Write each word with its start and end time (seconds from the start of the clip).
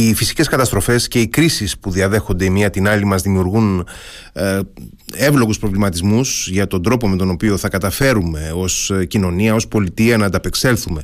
οι 0.00 0.14
φυσικές 0.14 0.48
καταστροφές 0.48 1.08
και 1.08 1.20
οι 1.20 1.28
κρίσεις 1.28 1.78
που 1.78 1.90
διαδέχονται 1.90 2.44
η 2.44 2.50
μία 2.50 2.70
την 2.70 2.88
άλλη 2.88 3.04
μας 3.04 3.22
δημιουργούν 3.22 3.86
ε, 4.32 4.58
εύλογους 5.14 5.58
προβληματισμούς 5.58 6.48
για 6.48 6.66
τον 6.66 6.82
τρόπο 6.82 7.08
με 7.08 7.16
τον 7.16 7.30
οποίο 7.30 7.56
θα 7.56 7.68
καταφέρουμε 7.68 8.52
ως 8.54 8.92
κοινωνία, 9.08 9.54
ως 9.54 9.68
πολιτεία 9.68 10.16
να 10.16 10.26
ανταπεξέλθουμε 10.26 11.02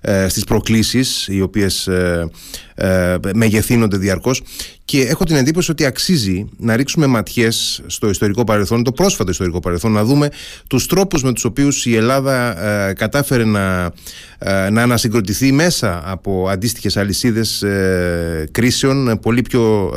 ε, 0.00 0.28
στις 0.28 0.44
προκλήσεις 0.44 1.26
οι 1.30 1.40
οποίες 1.40 1.86
ε, 1.86 2.30
ε, 2.78 3.16
μεγεθύνονται 3.34 3.96
διαρκώς 3.96 4.42
και 4.84 5.00
έχω 5.00 5.24
την 5.24 5.36
εντύπωση 5.36 5.70
ότι 5.70 5.84
αξίζει 5.84 6.48
να 6.56 6.76
ρίξουμε 6.76 7.06
ματιές 7.06 7.82
στο 7.86 8.08
ιστορικό 8.08 8.44
παρελθόν, 8.44 8.82
το 8.82 8.92
πρόσφατο 8.92 9.30
ιστορικό 9.30 9.60
παρελθόν, 9.60 9.92
να 9.92 10.04
δούμε 10.04 10.28
τους 10.66 10.86
τρόπους 10.86 11.22
με 11.22 11.32
τους 11.32 11.44
οποίους 11.44 11.86
η 11.86 11.96
Ελλάδα 11.96 12.64
ε, 12.64 12.92
κατάφερε 12.92 13.44
να, 13.44 13.92
ε, 14.38 14.70
να 14.70 14.82
ανασυγκροτηθεί 14.82 15.52
μέσα 15.52 16.02
από 16.04 16.48
αντίστοιχες 16.48 16.96
αλυσίδες 16.96 17.62
ε, 17.62 18.48
κρίσεων, 18.50 19.18
πολύ 19.22 19.42
πιο 19.42 19.92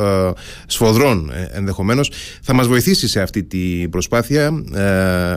σφοδρών 0.67 1.31
ενδεχομένως. 1.52 2.11
Θα 2.41 2.53
μας 2.53 2.67
βοηθήσει 2.67 3.07
σε 3.07 3.21
αυτή 3.21 3.43
την 3.43 3.89
προσπάθεια 3.89 4.63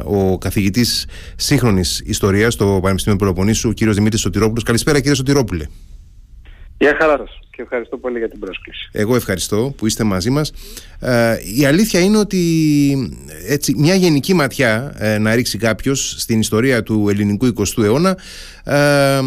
ο 0.04 0.38
καθηγητής 0.38 1.06
σύγχρονης 1.36 2.02
ιστορίας 2.04 2.52
στο 2.52 2.78
Πανεπιστήμιο 2.82 3.18
Πελοποννήσου, 3.18 3.68
ο 3.68 3.72
κύριος 3.72 3.96
Δημήτρης 3.96 4.20
Σωτηρόπουλος. 4.20 4.62
Καλησπέρα 4.62 4.98
κύριε 4.98 5.14
Σωτηρόπουλε. 5.14 5.64
Γεια 6.78 6.96
χαρά 7.00 7.16
σας 7.16 7.38
και 7.50 7.62
ευχαριστώ 7.62 7.96
πολύ 7.96 8.18
για 8.18 8.28
την 8.28 8.38
πρόσκληση. 8.38 8.88
Εγώ 8.92 9.16
ευχαριστώ 9.16 9.74
που 9.76 9.86
είστε 9.86 10.04
μαζί 10.04 10.30
μας. 10.30 10.52
Ε, 11.00 11.36
η 11.58 11.64
αλήθεια 11.64 12.00
είναι 12.00 12.18
ότι 12.18 12.40
έτσι, 13.48 13.74
μια 13.76 13.94
γενική 13.94 14.34
ματιά 14.34 14.94
ε, 14.98 15.18
να 15.18 15.34
ρίξει 15.34 15.58
κάποιος 15.58 16.14
στην 16.18 16.40
ιστορία 16.40 16.82
του 16.82 17.08
ελληνικού 17.08 17.46
20ου 17.46 17.82
αιώνα 17.82 18.18
ε, 18.64 19.20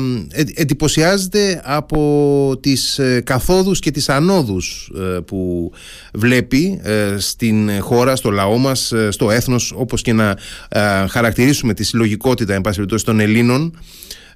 εντυπωσιάζεται 0.55 1.61
από 1.63 2.59
τις 2.61 2.99
ε, 2.99 3.21
καθόδους 3.21 3.79
και 3.79 3.91
τις 3.91 4.09
ανόδους 4.09 4.91
ε, 4.97 5.19
που 5.19 5.71
βλέπει 6.13 6.81
στην 7.17 7.81
χώρα, 7.81 8.15
στο 8.15 8.29
λαό 8.29 8.57
μας, 8.57 8.93
στο 9.09 9.31
έθνος 9.31 9.73
όπως 9.77 10.01
και 10.01 10.13
να 10.13 10.37
χαρακτηρίσουμε 11.09 11.73
τη 11.73 11.83
συλλογικότητα 11.83 12.53
εν 12.53 12.61
πάση 12.61 12.85
των 12.85 13.19
Ελλήνων 13.19 13.73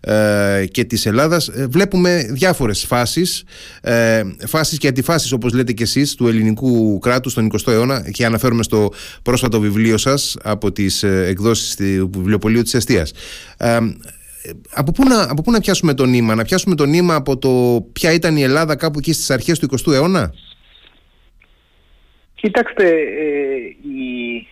ε, 0.01 0.65
και 0.71 0.83
της 0.83 1.05
Ελλάδας. 1.05 1.47
Ε, 1.47 1.67
βλέπουμε 1.69 2.27
διάφορες 2.29 2.85
φάσεις. 2.85 3.43
Ε, 3.81 4.21
φάσεις 4.47 4.77
και 4.77 4.87
αντιφάσεις 4.87 5.31
όπως 5.31 5.53
λέτε 5.53 5.71
και 5.71 5.83
εσείς 5.83 6.15
του 6.15 6.27
ελληνικού 6.27 6.99
κράτους 6.99 7.31
στον 7.31 7.45
20ο 7.45 7.71
αιώνα. 7.71 8.11
Και 8.11 8.25
αναφέρομαι 8.25 8.63
στο 8.63 8.89
πρόσφατο 9.23 9.59
βιβλίο 9.59 9.97
σας 9.97 10.37
από 10.43 10.71
τις 10.71 11.03
εκδόσεις 11.03 11.75
του 11.75 12.09
βιβλιοπολίου 12.13 12.61
της 12.61 12.73
Εστίας. 12.73 13.13
Από 14.73 14.91
πού, 14.91 15.03
να, 15.07 15.23
από 15.23 15.41
πού 15.41 15.51
να 15.51 15.59
πιάσουμε 15.59 15.93
το 15.93 16.05
νήμα, 16.05 16.35
να 16.35 16.43
πιάσουμε 16.43 16.75
το 16.75 16.85
νήμα 16.85 17.15
από 17.15 17.37
το 17.37 17.85
ποια 17.93 18.13
ήταν 18.13 18.37
η 18.37 18.41
Ελλάδα 18.41 18.75
κάπου 18.75 18.99
εκεί 18.99 19.13
στις 19.13 19.29
αρχές 19.29 19.59
του 19.59 19.67
20ου 19.71 19.93
αιώνα; 19.93 20.33
Κοιτάξτε, 22.35 22.89
η, 23.81 24.47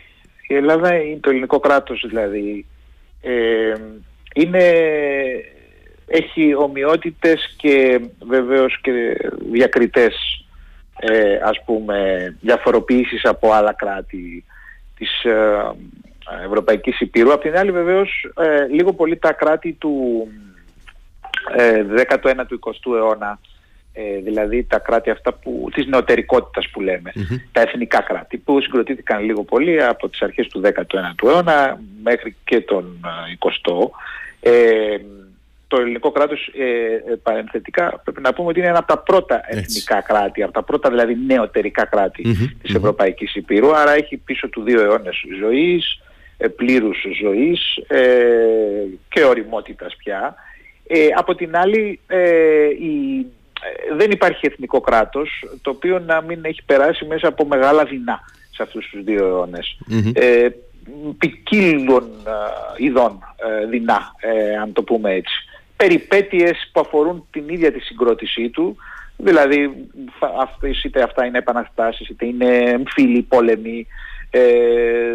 η 0.48 0.56
Ελλάδα, 0.56 0.92
το 1.20 1.30
ελληνικό 1.30 1.60
κράτος 1.60 2.06
δηλαδή, 2.08 2.66
είναι, 4.42 4.74
έχει 6.08 6.56
ομοιότητες 6.56 7.56
και 7.58 8.02
βεβαίως 8.28 8.80
και 8.82 8.92
διακριτές 9.52 10.46
ε, 11.00 11.40
ας 11.44 11.64
πούμε 11.66 11.98
διαφοροποιήσεις 12.42 13.26
από 13.26 13.52
άλλα 13.52 13.74
κράτη 13.74 14.46
της 14.98 15.24
ε, 15.24 15.72
Ευρωπαϊκής 16.46 17.00
Υπήρου. 17.00 17.34
Απ' 17.34 17.42
την 17.42 17.58
άλλη 17.58 17.72
βεβαίως 17.72 18.30
ε, 18.38 18.66
λίγο 18.68 18.94
πολύ 18.94 19.18
τα 19.18 19.34
κράτη 19.34 19.74
του 19.74 20.28
ε, 21.58 21.86
19ου 21.96 22.38
20ου 22.40 22.96
αιώνα 22.96 23.40
ε, 23.94 24.20
δηλαδή 24.24 24.64
τα 24.64 24.80
κράτη 24.80 25.10
αυτά 25.10 25.34
που, 25.34 25.70
της 25.74 25.86
νεωτερικότητας 25.88 26.70
που 26.70 26.82
λέμε, 26.82 27.12
τα 27.52 27.62
εθνικά 27.62 28.02
κράτη 28.02 28.38
που 28.38 28.62
συγκροτήθηκαν 28.62 29.24
λίγο 29.24 29.44
πολύ 29.44 29.84
από 29.84 30.10
τις 30.10 30.22
αρχές 30.22 30.48
του 30.48 30.62
19ου 30.66 31.28
αιώνα 31.28 31.80
μέχρι 32.04 32.36
και 32.44 32.62
τον 32.62 33.00
20ο. 33.40 33.90
Ε, 34.40 34.98
το 35.68 35.78
ελληνικό 35.78 36.12
κράτος 36.12 36.52
ε, 36.58 36.64
ε, 37.12 37.16
παρενθετικά 37.24 38.02
πρέπει 38.04 38.22
να 38.22 38.34
πούμε 38.34 38.48
ότι 38.48 38.60
είναι 38.60 38.68
ένα 38.68 38.78
από 38.78 38.88
τα 38.88 38.98
πρώτα 38.98 39.42
εθνικά 39.48 40.02
κράτη, 40.02 40.44
από 40.44 40.54
τα 40.54 40.64
πρώτα 40.64 40.90
δηλαδή 40.90 41.18
νεωτερικά 41.26 41.86
κράτη 41.86 42.24
mm-hmm, 42.26 42.56
της 42.62 42.76
Ευρωπαϊκής 42.76 43.36
Υπήρου, 43.36 43.76
άρα 43.76 43.92
έχει 43.92 44.18
πίσω 44.18 44.50
του 44.50 44.62
δύο 44.62 44.82
αιώνες 44.82 45.16
ζωής, 45.40 46.02
ε, 46.38 46.48
πλήρους 46.48 47.06
ζωής 47.22 47.76
ε, 47.88 48.02
και 49.10 49.24
οριμότητας 49.24 49.96
πια. 49.96 50.36
Ε, 50.88 51.08
από 51.16 51.36
την 51.36 51.56
άλλη 51.56 52.00
η 52.80 53.26
δεν 53.98 54.12
υπάρχει 54.12 54.46
εθνικό 54.46 54.82
κράτος 54.82 55.46
το 55.62 55.70
οποίο 55.70 56.00
να 56.00 56.22
μην 56.22 56.40
έχει 56.42 56.64
περάσει 56.66 57.06
μέσα 57.06 57.28
από 57.28 57.46
μεγάλα 57.46 57.84
δεινά 57.84 58.20
σε 58.52 58.64
αυτούς 58.64 58.90
τους 58.90 59.04
δύο 59.04 59.28
αιώνες. 59.28 59.78
Ε, 60.14 60.48
ποικίλων 61.18 62.10
ειδών 62.78 63.20
ε, 63.36 63.66
δεινά, 63.66 64.16
ε, 64.20 64.58
αν 64.58 64.74
το 64.74 64.84
πούμε 64.84 65.12
έτσι. 65.12 65.34
Περιπέτειες 65.76 66.70
που 66.72 66.80
αφορούν 66.80 67.26
την 67.32 67.50
ίδια 67.50 67.72
τη 67.72 67.80
συγκρότησή 67.80 68.50
του, 68.50 68.76
δηλαδή 69.18 69.88
είτε 70.86 71.02
αυτά 71.02 71.26
είναι 71.26 71.38
επαναστάσεις, 71.38 72.10
είτε 72.10 72.26
είναι 72.26 72.56
εμφύλοι 72.56 73.22
πόλεμοι, 73.22 73.88
ε, 74.30 74.42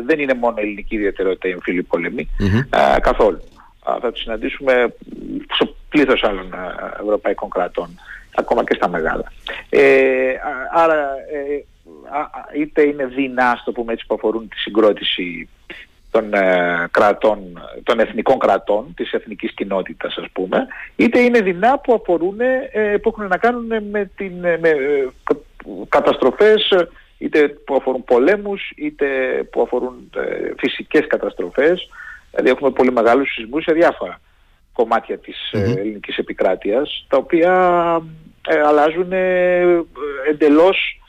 δεν 0.06 0.18
είναι 0.18 0.34
μόνο 0.34 0.54
ελληνική 0.58 0.94
ιδιαιτερότητα 0.94 1.48
η 1.48 1.50
εμφύλοι 1.50 1.82
πόλεμοι, 1.82 2.28
καθόλου. 3.00 3.40
θα 4.00 4.12
τους 4.12 4.22
συναντήσουμε 4.22 4.94
στο 5.54 5.74
πλήθος 5.88 6.22
άλλων 6.22 6.54
ευρωπαϊκών 7.00 7.48
κρατών 7.48 7.98
ακόμα 8.34 8.64
και 8.64 8.74
στα 8.74 8.88
μεγάλα. 8.88 9.32
Ε, 9.68 10.34
άρα 10.72 11.10
ε, 11.32 11.64
είτε 12.60 12.82
είναι 12.82 13.06
δεινά, 13.06 13.62
το 13.64 13.72
πούμε 13.72 13.92
έτσι, 13.92 14.06
που 14.06 14.14
αφορούν 14.14 14.48
τη 14.48 14.56
συγκρότηση 14.58 15.48
των, 16.14 16.34
ε, 16.34 16.88
κρατών, 16.90 17.38
των 17.82 18.00
εθνικών 18.00 18.38
κρατών, 18.38 18.94
της 18.96 19.12
εθνικής 19.12 19.52
κοινότητας 19.52 20.16
ας 20.16 20.26
πούμε, 20.32 20.66
είτε 20.96 21.20
είναι 21.20 21.40
δεινά 21.40 21.78
που 21.78 21.94
αφορούν, 21.94 22.40
ε, 22.40 22.96
που 23.02 23.08
έχουν 23.08 23.26
να 23.26 23.36
κάνουν 23.36 23.66
με, 23.90 24.10
την, 24.16 24.32
με 24.38 24.68
ε, 24.68 25.08
καταστροφές 25.88 26.74
είτε 27.18 27.48
που 27.48 27.74
αφορούν 27.74 28.04
πολέμους, 28.04 28.72
είτε 28.76 29.06
που 29.50 29.62
αφορούν 29.62 30.10
φυσικές 30.56 31.06
καταστροφές. 31.06 31.88
Δηλαδή 32.30 32.50
έχουμε 32.50 32.70
πολύ 32.70 32.92
μεγάλους 32.92 33.32
σεισμούς 33.32 33.62
σε 33.62 33.72
διάφορα 33.72 34.20
κομμάτια 34.72 35.18
της 35.18 35.50
mm-hmm. 35.52 35.76
ελληνικής 35.76 36.16
επικράτειας, 36.16 37.06
τα 37.08 37.16
οποία 37.16 37.52
ε, 38.48 38.60
αλλάζουν 38.60 39.12
ε, 39.12 39.84
εντελώς 40.30 40.76
ε, 40.78 41.03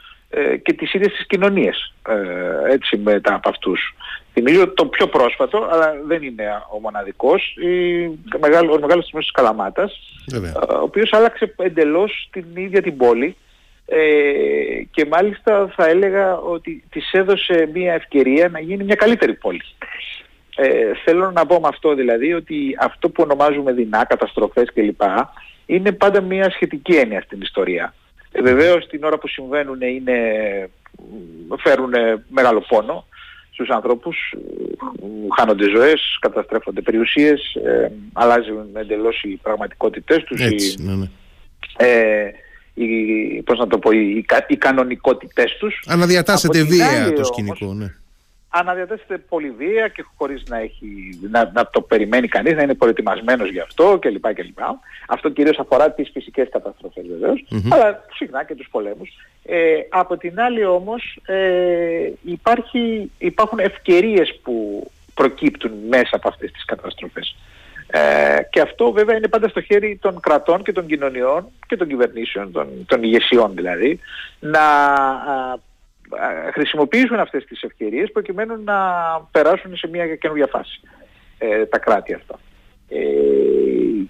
και 0.63 0.74
τις 0.74 0.94
ίδιες 0.94 1.13
τις 1.13 1.28
κοινωνίες 1.28 1.94
ε, 2.08 2.74
έτσι 2.74 2.97
μετά 2.97 3.34
από 3.34 3.50
αυτούς. 3.50 3.96
Θυμίζω 4.34 4.68
το 4.68 4.86
πιο 4.86 5.08
πρόσφατο, 5.08 5.68
αλλά 5.72 5.94
δεν 6.06 6.24
είναι 6.24 6.44
ο 6.75 6.80
μοναδικός, 6.80 7.56
η, 7.58 8.09
μεγάλο, 8.40 8.74
ο 8.74 8.80
μεγάλος 8.80 9.09
της 9.09 9.31
Καλαμάτας, 9.31 10.00
ο 10.69 10.81
οποίος 10.81 11.13
άλλαξε 11.13 11.53
εντελώς 11.58 12.30
την 12.31 12.46
ίδια 12.53 12.81
την 12.81 12.97
πόλη 12.97 13.36
ε, 13.86 13.97
και 14.91 15.06
μάλιστα 15.06 15.74
θα 15.75 15.86
έλεγα 15.86 16.38
ότι 16.38 16.84
της 16.90 17.12
έδωσε 17.12 17.69
μια 17.74 17.94
ευκαιρία 17.94 18.50
να 18.50 18.59
γίνει 18.59 18.84
μια 18.84 18.96
καλύτερη 18.96 19.34
πόλη. 19.34 19.62
Ε, 20.56 20.92
θέλω 21.06 21.31
να 21.31 21.46
πω 21.46 21.59
με 21.59 21.68
αυτό 21.68 21.96
δηλαδή 21.96 22.34
ότι 22.34 22.78
αυτό 22.80 23.09
που 23.09 23.24
ονομάζουμε 23.24 23.72
δεινά, 23.72 24.06
καταστροφές 24.06 24.74
κλπ 24.74 25.02
είναι 25.66 25.92
πάντα 25.92 26.22
μια 26.22 26.50
σχετική 26.50 26.96
έννοια 26.96 27.22
στην 27.22 27.42
ιστορία. 27.42 27.94
Ε, 28.38 28.41
βεβαίως 28.41 28.88
την 28.88 29.03
ώρα 29.03 29.18
που 29.18 29.28
συμβαίνουν 29.28 29.81
είναι, 29.81 30.13
φέρουν 31.57 31.94
μεγάλο 32.28 32.66
πόνο 32.68 33.06
στους 33.51 33.69
ανθρώπους, 33.69 34.18
χάνονται 35.38 35.69
ζωές, 35.69 36.18
καταστρέφονται 36.22 36.81
περιουσίες, 36.81 37.56
ε, 37.66 37.91
αλλάζουν 38.13 38.68
εντελώς 38.74 39.24
οι 39.24 39.40
πραγματικότητες 39.41 40.24
τους, 40.24 40.41
Έτσι, 40.41 40.75
οι, 40.79 40.84
ναι, 40.84 40.95
ναι. 40.95 41.09
Ε, 41.78 42.31
οι, 42.74 43.41
πώς 43.41 43.59
να 43.59 43.68
το 43.68 43.79
πω, 43.79 43.91
οι, 43.91 44.25
οι 44.48 44.56
κανονικότητες 44.57 45.57
τους. 45.59 45.83
Αναδιατάσσεται 45.88 46.63
βία 46.63 47.13
το 47.13 47.24
σκηνικό, 47.24 47.74
ναι 47.74 47.94
αναδιατέθεται 48.60 49.18
πολύ 49.18 49.50
βία 49.50 49.88
και 49.88 50.06
χωρίς 50.18 50.44
να, 50.48 50.57
έχει, 50.57 51.19
να, 51.31 51.52
να 51.54 51.69
το 51.69 51.81
περιμένει 51.81 52.28
κανείς, 52.28 52.54
να 52.54 52.62
είναι 52.62 52.74
προετοιμασμένος 52.74 53.50
γι' 53.50 53.60
αυτό 53.60 53.98
κλπ. 54.00 54.34
κλπ. 54.34 54.60
Αυτό 55.07 55.30
κυρίως 55.30 55.60
αφορά 55.60 55.92
τις 55.92 56.10
φυσικές 56.13 56.48
καταστροφές 56.52 57.06
αλλά 57.69 58.06
συχνά 58.13 58.44
και 58.44 58.56
τους 58.56 58.68
πολέμους. 58.72 59.10
Ε, 59.46 59.75
από 59.90 60.18
την 60.18 60.40
άλλη 60.40 60.66
όμως 60.66 61.19
ε, 61.25 62.12
υπάρχει, 62.24 63.12
υπάρχουν 63.18 63.60
ευκαιρίες 63.60 64.40
που 64.44 64.88
προκύπτουν 65.13 65.72
μέσα 65.90 66.16
από 66.16 66.28
αυτές 66.28 66.52
τις 66.52 66.66
καταστροφές. 66.66 67.36
Ε, 67.88 68.38
και 68.50 68.62
αυτό 68.62 68.92
βέβαια 68.92 69.18
είναι 69.18 69.28
πάντα 69.28 69.48
στο 69.48 69.62
χέρι 69.62 69.98
των 70.02 70.19
κρατών 70.19 70.63
και 70.63 70.72
των 70.72 70.86
κοινωνιών 70.86 71.48
και 71.68 71.78
των 71.78 71.88
κυβερνήσεων, 71.88 72.52
των, 72.52 72.68
των 72.86 73.04
ηγεσιών 73.04 73.52
δηλαδή, 73.56 74.00
να 74.40 74.60
χρησιμοποιήσουν 76.54 77.19
αυτές 77.19 77.46
τις 77.46 77.62
ευκαιρίες 77.62 78.12
προκειμένου 78.12 78.63
να 78.63 78.80
περάσουν 79.31 79.78
σε 79.78 79.88
μια 79.88 80.16
καινούργια 80.16 80.48
φάση 80.48 80.80
ε, 81.38 81.66
τα 81.66 81.80
κράτη 81.80 82.13
αυτά. 82.13 82.40
Ε, 82.90 82.98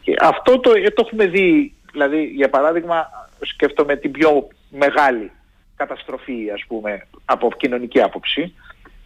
και 0.02 0.14
αυτό 0.20 0.60
το, 0.60 0.72
ε, 0.72 0.90
το 0.90 1.04
έχουμε 1.06 1.28
δει, 1.28 1.74
δηλαδή 1.92 2.24
για 2.24 2.50
παράδειγμα 2.50 3.08
σκέφτομαι 3.42 3.96
την 3.96 4.12
πιο 4.12 4.48
μεγάλη 4.70 5.32
καταστροφή 5.76 6.50
ας 6.54 6.64
πούμε 6.68 7.08
από 7.26 7.52
κοινωνική 7.58 8.02
άποψη 8.02 8.54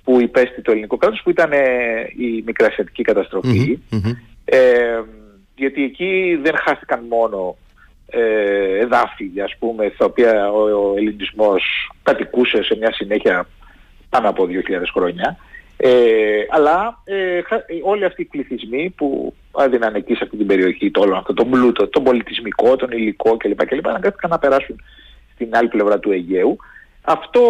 που 0.04 0.22
υπέστη 0.22 0.62
το 0.62 0.72
ελληνικό 0.72 0.98
κράτος 0.98 1.22
που 1.24 1.30
ήταν 1.30 1.52
η 2.18 2.44
μικρασιατική 2.46 3.04
Ε, 4.46 5.02
γιατί 5.56 5.84
εκεί 5.84 6.40
δεν 6.42 6.56
χάθηκαν 6.58 7.06
μόνο 7.10 7.58
ε, 8.10 8.78
εδάφη 8.80 9.32
ας 9.44 9.56
πούμε 9.60 9.92
στα 9.94 10.06
οποία 10.06 10.52
ο, 10.52 10.62
ο 10.62 10.94
ελληνισμός 10.98 11.92
κατοικούσε 12.04 12.64
σε 12.64 12.76
μια 12.78 12.94
συνέχεια 12.94 13.48
πάνω 14.10 14.30
από 14.30 14.48
2.000 14.50 14.54
χρόνια 14.94 15.38
ε, 15.82 16.46
αλλά 16.50 17.02
ε, 17.04 17.42
όλοι 17.84 18.06
αυτοί 18.06 18.22
οι 18.22 18.26
πληθυσμοί 18.26 18.90
που 18.90 19.34
έδιναν 19.60 19.96
εκεί 19.96 20.14
σε 20.14 20.24
αυτή 20.24 20.38
την 20.38 20.48
περιοχή 20.48 20.92
το 20.92 21.02
όλο 21.02 21.16
αυτό, 21.16 21.34
τον 21.34 21.50
πλούτο, 21.50 21.88
τον 21.88 22.04
πολιτισμικό, 22.04 22.76
τον 22.76 22.92
υλικό 22.92 23.38
κλπ. 23.38 23.66
κλπ 23.66 23.88
αναγκάστηκαν 23.88 24.30
να 24.30 24.40
περάσουν 24.40 24.82
στην 25.34 25.56
άλλη 25.56 25.68
πλευρά 25.68 26.00
του 26.00 26.12
Αιγαίου. 26.12 26.58
Αυτό 27.02 27.42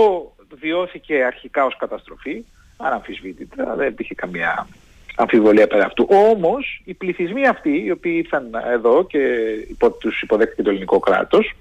βιώθηκε 0.60 1.24
αρχικά 1.24 1.66
ως 1.66 1.78
καταστροφή, 1.78 2.46
αναμφισβήτητα, 2.78 3.76
δεν 3.76 3.88
υπήρχε 3.88 4.16
καμία 4.16 4.68
αμφιβολία 5.20 5.68
πέρα 5.68 5.86
αυτού. 5.86 6.08
Όμως 6.10 6.82
οι 6.86 6.94
πληθυσμοί 6.94 7.48
αυτοί, 7.48 7.84
οι 7.86 7.92
οποίοι 7.92 8.14
ήρθαν 8.24 8.50
εδώ 8.72 9.06
και 9.06 9.18
υπό, 9.70 9.92
τους 9.92 10.22
υποδέχτηκε 10.22 10.62
το 10.62 10.70
ελληνικό 10.70 11.00
κράτος, 11.00 11.56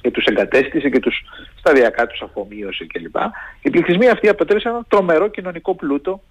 και 0.00 0.10
τους 0.10 0.24
εγκατέστησε 0.24 0.88
και 0.88 1.00
τους 1.00 1.22
σταδιακά 1.58 2.06
τους 2.06 2.20
αφομοίωσε 2.22 2.86
κλπ. 2.86 3.16
Οι 3.62 3.70
πληθυσμοί 3.70 4.08
αυτοί 4.08 4.28
αποτέλεσαν 4.28 4.72
ένα 4.72 4.84
τρομερό 4.88 5.28
κοινωνικό 5.28 5.74
πλούτο 5.74 6.22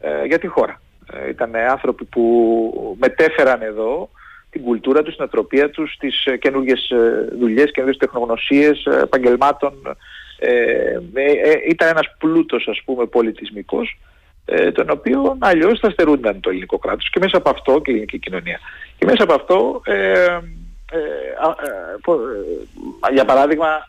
ε, 0.00 0.24
για 0.24 0.38
τη 0.38 0.46
χώρα. 0.46 0.80
Ε, 1.12 1.28
ήταν 1.28 1.56
άνθρωποι 1.56 2.04
που 2.04 2.96
μετέφεραν 3.00 3.62
εδώ 3.62 4.10
την 4.50 4.62
κουλτούρα 4.62 5.02
τους, 5.02 5.14
την 5.14 5.24
ατροπία 5.24 5.70
τους, 5.70 5.96
τις 5.98 6.24
ε, 6.24 6.36
καινούργιες 6.36 6.90
ε, 6.90 7.28
δουλειές, 7.38 7.70
καινούργιες 7.70 7.96
τεχνογνωσίες, 7.96 8.84
ε, 8.84 9.00
επαγγελμάτων. 9.02 9.72
Ε, 10.38 10.98
ήταν 11.68 11.88
ένας 11.88 12.14
πλούτος 12.18 12.68
ας 12.68 12.82
πούμε 12.84 13.06
πολιτισμικός 13.06 13.98
τον 14.72 14.90
οποίο 14.90 15.36
αλλιώς 15.38 15.78
θα 15.78 15.90
στερούνταν 15.90 16.40
το 16.40 16.50
ελληνικό 16.50 16.78
κράτος 16.78 17.10
και 17.10 17.18
μέσα 17.20 17.36
από 17.36 17.50
αυτό 17.50 17.80
και 17.80 17.90
η 17.90 17.94
ελληνική 17.94 18.18
κοινωνία. 18.18 18.60
Και 18.98 19.04
μέσα 19.04 19.22
από 19.22 19.34
αυτό 19.34 19.82
ε, 19.84 19.92
ε, 19.92 20.38
ε, 23.08 23.12
για 23.12 23.24
παράδειγμα 23.24 23.88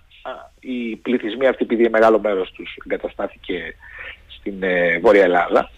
οι 0.59 0.95
πληθυσμοί 0.95 1.47
αυτοί 1.47 1.63
επειδή 1.63 1.89
μεγάλο 1.89 2.19
μέρος 2.19 2.51
τους 2.51 2.77
εγκαταστάθηκε 2.85 3.75
στην 4.27 4.53
Βόρεια 5.01 5.23
Ελλάδα 5.23 5.69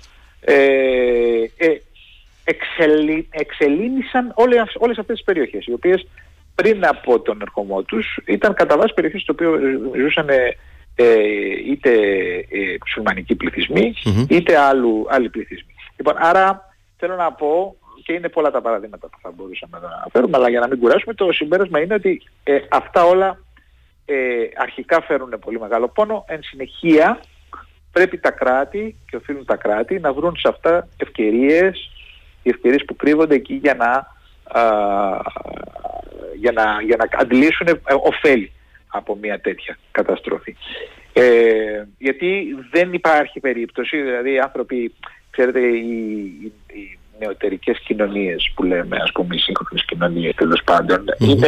εξελί, 2.44 3.28
εξελίνησαν 3.32 4.32
όλες, 4.36 4.76
όλες 4.78 4.98
αυτές 4.98 5.16
τις 5.16 5.26
περιοχές 5.26 5.66
οι 5.66 5.74
οποίες 5.74 6.08
πριν 6.56 6.86
από 6.86 7.20
τον 7.20 7.42
ερχομό 7.42 7.82
τους 7.82 8.20
ήταν 8.26 8.54
κατά 8.54 8.78
βάση 8.78 8.94
περιοχές 8.94 9.22
στις 9.22 9.36
οποίες 9.36 9.52
ζούσαν 10.02 10.28
είτε 11.66 11.92
ε, 12.50 12.76
μουσουλμανικοί 12.80 13.36
είτε 14.30 14.58
άλλου, 14.58 15.06
άλλοι 15.10 15.30
πληθυσμοί. 15.30 15.74
Λοιπόν, 15.96 16.16
άρα 16.18 16.74
θέλω 16.98 17.16
να 17.16 17.32
πω 17.32 17.76
και 18.04 18.14
είναι 18.14 18.30
πολλά 18.30 18.52
τα 18.52 18.62
παραδείγματα 18.62 19.08
που 19.08 19.18
θα 19.22 19.32
μπορούσαμε 19.36 19.80
να 19.82 19.88
αναφέρουμε, 19.88 20.38
αλλά 20.38 20.50
για 20.50 20.60
να 20.60 20.68
μην 20.68 20.80
κουράσουμε, 20.80 21.14
το 21.14 21.32
συμπέρασμα 21.32 21.80
είναι 21.80 21.94
ότι 21.94 22.22
ε, 22.44 22.58
αυτά 22.70 23.04
όλα 23.04 23.40
ε, 24.06 24.16
αρχικά 24.56 25.02
φέρουν 25.02 25.40
πολύ 25.40 25.60
μεγάλο 25.60 25.88
πόνο. 25.88 26.26
Εν 26.28 26.40
συνεχεία 26.44 27.20
πρέπει 27.92 28.18
τα 28.18 28.32
κράτη 28.32 28.96
και 29.10 29.16
οφείλουν 29.16 29.46
τα 29.46 29.56
κράτη 29.56 30.00
να 30.00 30.14
βρουν 30.14 30.36
σε 30.36 30.48
αυτά 30.48 30.88
ευκαιρίες, 30.98 31.92
οι 32.44 32.50
ευκαιρίες 32.50 32.84
που 32.86 32.96
κρύβονται 32.96 33.36
εκεί 33.36 33.54
για 33.54 33.74
να, 33.74 33.92
α, 34.60 34.64
για 36.40 36.52
να, 36.52 36.82
για 36.82 36.96
να 36.96 37.20
αντλήσουν 37.20 37.68
ε, 37.68 37.80
ωφέλη 38.04 38.52
από 38.96 39.18
μια 39.22 39.40
τέτοια 39.40 39.78
καταστροφή. 39.92 40.56
Ε, 41.14 41.84
γιατί 41.98 42.56
δεν 42.72 42.94
υπάρχει 42.94 43.40
περίπτωση, 43.40 44.02
δηλαδή 44.02 44.34
οι 44.34 44.40
άνθρωποι, 44.40 44.94
ξέρετε, 45.30 45.60
οι, 45.60 46.52
νεωτερικές 47.20 47.80
κοινωνίες 47.80 48.52
που 48.56 48.64
λέμε, 48.64 48.98
ας 49.02 49.12
πούμε 49.12 49.36
οι 49.36 49.40
σύγχρονες 49.40 49.86
κοινωνίες 49.86 50.36
τέλος 50.36 50.64
είναι 51.20 51.48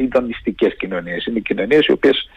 ειδονιστικές 0.00 0.76
κοινωνίες. 0.76 1.26
Είναι 1.26 1.40
κοινωνίες 1.40 1.86
οι 1.86 1.92
οποίες 1.92 2.28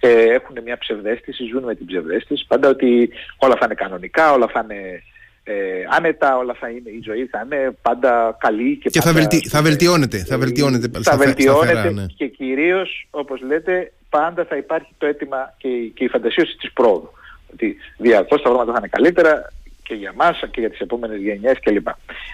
ε, 0.00 0.22
έχουν 0.22 0.56
μια 0.64 0.78
ψευδέστηση, 0.78 1.44
ζουν 1.44 1.64
με 1.64 1.74
την 1.74 1.86
ψευδέστηση, 1.86 2.44
πάντα 2.46 2.68
ότι 2.68 3.10
όλα 3.36 3.56
θα 3.58 3.64
είναι 3.64 3.74
κανονικά, 3.74 4.32
όλα 4.32 4.46
θα 4.46 4.60
είναι 4.64 5.02
ε, 5.48 5.86
άνετα, 5.96 6.36
όλα 6.36 6.54
θα 6.60 6.68
είναι, 6.68 6.90
η 6.90 7.00
ζωή 7.04 7.26
θα 7.26 7.42
είναι 7.44 7.76
πάντα 7.82 8.36
καλή 8.40 8.76
και, 8.76 8.88
και 8.88 8.98
πάντα, 8.98 9.12
θα, 9.12 9.18
βελτι, 9.18 9.48
θα 9.48 9.62
βελτιώνεται. 9.62 10.18
Θα 10.18 10.38
βελτιώνεται, 10.38 11.00
θα 11.02 11.16
βελτιώνεται 11.16 11.90
ναι. 11.90 12.06
και 12.16 12.26
κυρίως, 12.26 13.06
όπως 13.10 13.40
λέτε, 13.40 13.92
πάντα 14.10 14.44
θα 14.44 14.56
υπάρχει 14.56 14.88
το 14.98 15.06
αίτημα 15.06 15.54
και, 15.58 15.68
και 15.94 16.04
η 16.04 16.08
φαντασίωση 16.08 16.56
της 16.56 16.72
πρόοδου. 16.72 17.10
Ότι 17.52 17.76
διαρκώς 17.96 18.42
τα 18.42 18.48
πράγματα 18.48 18.72
θα 18.72 18.78
είναι 18.78 18.88
καλύτερα, 18.88 19.52
και 19.82 19.94
για 19.94 20.12
μας 20.16 20.40
και 20.50 20.60
για 20.60 20.70
τις 20.70 20.80
επόμενες 20.80 21.20
γενιές 21.20 21.58
κλπ. 21.60 21.86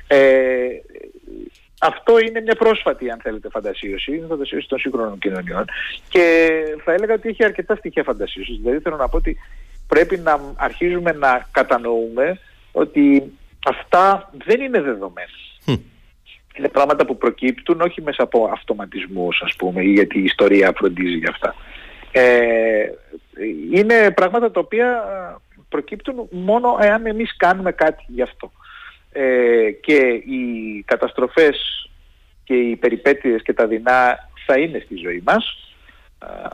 Ε, 0.07 0.19
αυτό 1.81 2.19
είναι 2.19 2.41
μια 2.41 2.55
πρόσφατη 2.55 3.11
αν 3.11 3.19
θέλετε 3.23 3.49
φαντασίωση, 3.49 4.17
είναι 4.17 4.27
φαντασίωση 4.29 4.69
των 4.69 4.79
σύγχρονων 4.79 5.19
κοινωνιών 5.19 5.65
και 6.09 6.25
θα 6.85 6.93
έλεγα 6.93 7.15
ότι 7.15 7.29
έχει 7.29 7.45
αρκετά 7.45 7.77
στοιχεία 7.77 8.03
φαντασίωσης. 8.03 8.57
Δηλαδή 8.57 8.79
θέλω 8.79 8.97
να 8.97 9.09
πω 9.09 9.17
ότι 9.17 9.37
πρέπει 9.89 10.17
να 10.19 10.41
αρχίζουμε 10.57 11.13
να 11.13 11.49
κατανοούμε 11.53 12.39
ότι 12.75 13.33
αυτά 13.67 14.31
δεν 14.47 14.61
είναι 14.61 14.81
δεδομένα. 14.81 15.29
Είναι 16.57 16.69
πράγματα 16.69 17.07
που 17.07 17.17
προκύπτουν 17.17 17.81
όχι 17.81 18.03
μέσα 18.03 18.23
από 18.23 18.51
αυτοματισμούς 18.53 19.43
ας 19.43 19.57
πούμε 19.57 19.83
ή 19.83 19.93
γιατί 19.93 20.19
η 20.19 20.25
ιστορία 20.25 20.73
φροντίζει 20.77 21.17
για 21.17 21.31
αυτά. 21.31 21.55
Ε, 22.13 22.91
είναι 23.73 24.11
πράγματα 24.11 24.51
τα 24.51 24.61
οποία 24.61 25.05
προκύπτουν 25.69 26.29
μόνο 26.31 26.77
εάν 26.81 27.07
εμείς 27.07 27.37
κάνουμε 27.37 27.73
κάτι 27.73 28.05
γι' 28.07 28.23
αυτό. 28.23 28.53
Ε, 29.13 29.71
και 29.71 29.99
οι 30.09 30.83
καταστροφές 30.87 31.89
και 32.45 32.55
οι 32.55 32.77
περιπέτειες 32.77 33.43
και 33.43 33.53
τα 33.53 33.67
δεινά 33.67 34.29
θα 34.47 34.59
είναι 34.59 34.83
στη 34.85 34.97
ζωή 34.97 35.23
μας. 35.27 35.75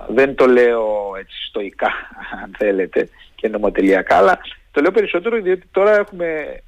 δεν 0.08 0.34
το 0.34 0.46
λέω 0.46 1.12
έτσι 1.18 1.36
στοικά 1.48 1.92
αν 2.42 2.54
θέλετε 2.58 3.08
και 3.34 3.48
νομοτελειακά 3.48 4.16
αλλά 4.16 4.40
το 4.72 4.80
λέω 4.80 4.90
περισσότερο 4.90 5.40
διότι 5.40 5.66
τώρα 5.70 5.98
έχουμε, 5.98 6.60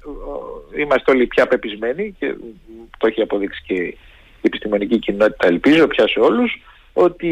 είμαστε 0.77 1.11
όλοι 1.11 1.27
πια 1.27 1.47
πεπισμένοι 1.47 2.15
και 2.19 2.35
το 2.97 3.07
έχει 3.07 3.21
αποδείξει 3.21 3.63
και 3.65 3.73
η 3.73 3.97
επιστημονική 4.41 4.99
κοινότητα 4.99 5.47
ελπίζω 5.47 5.87
πια 5.87 6.07
σε 6.07 6.19
όλους 6.19 6.61
ότι 6.93 7.27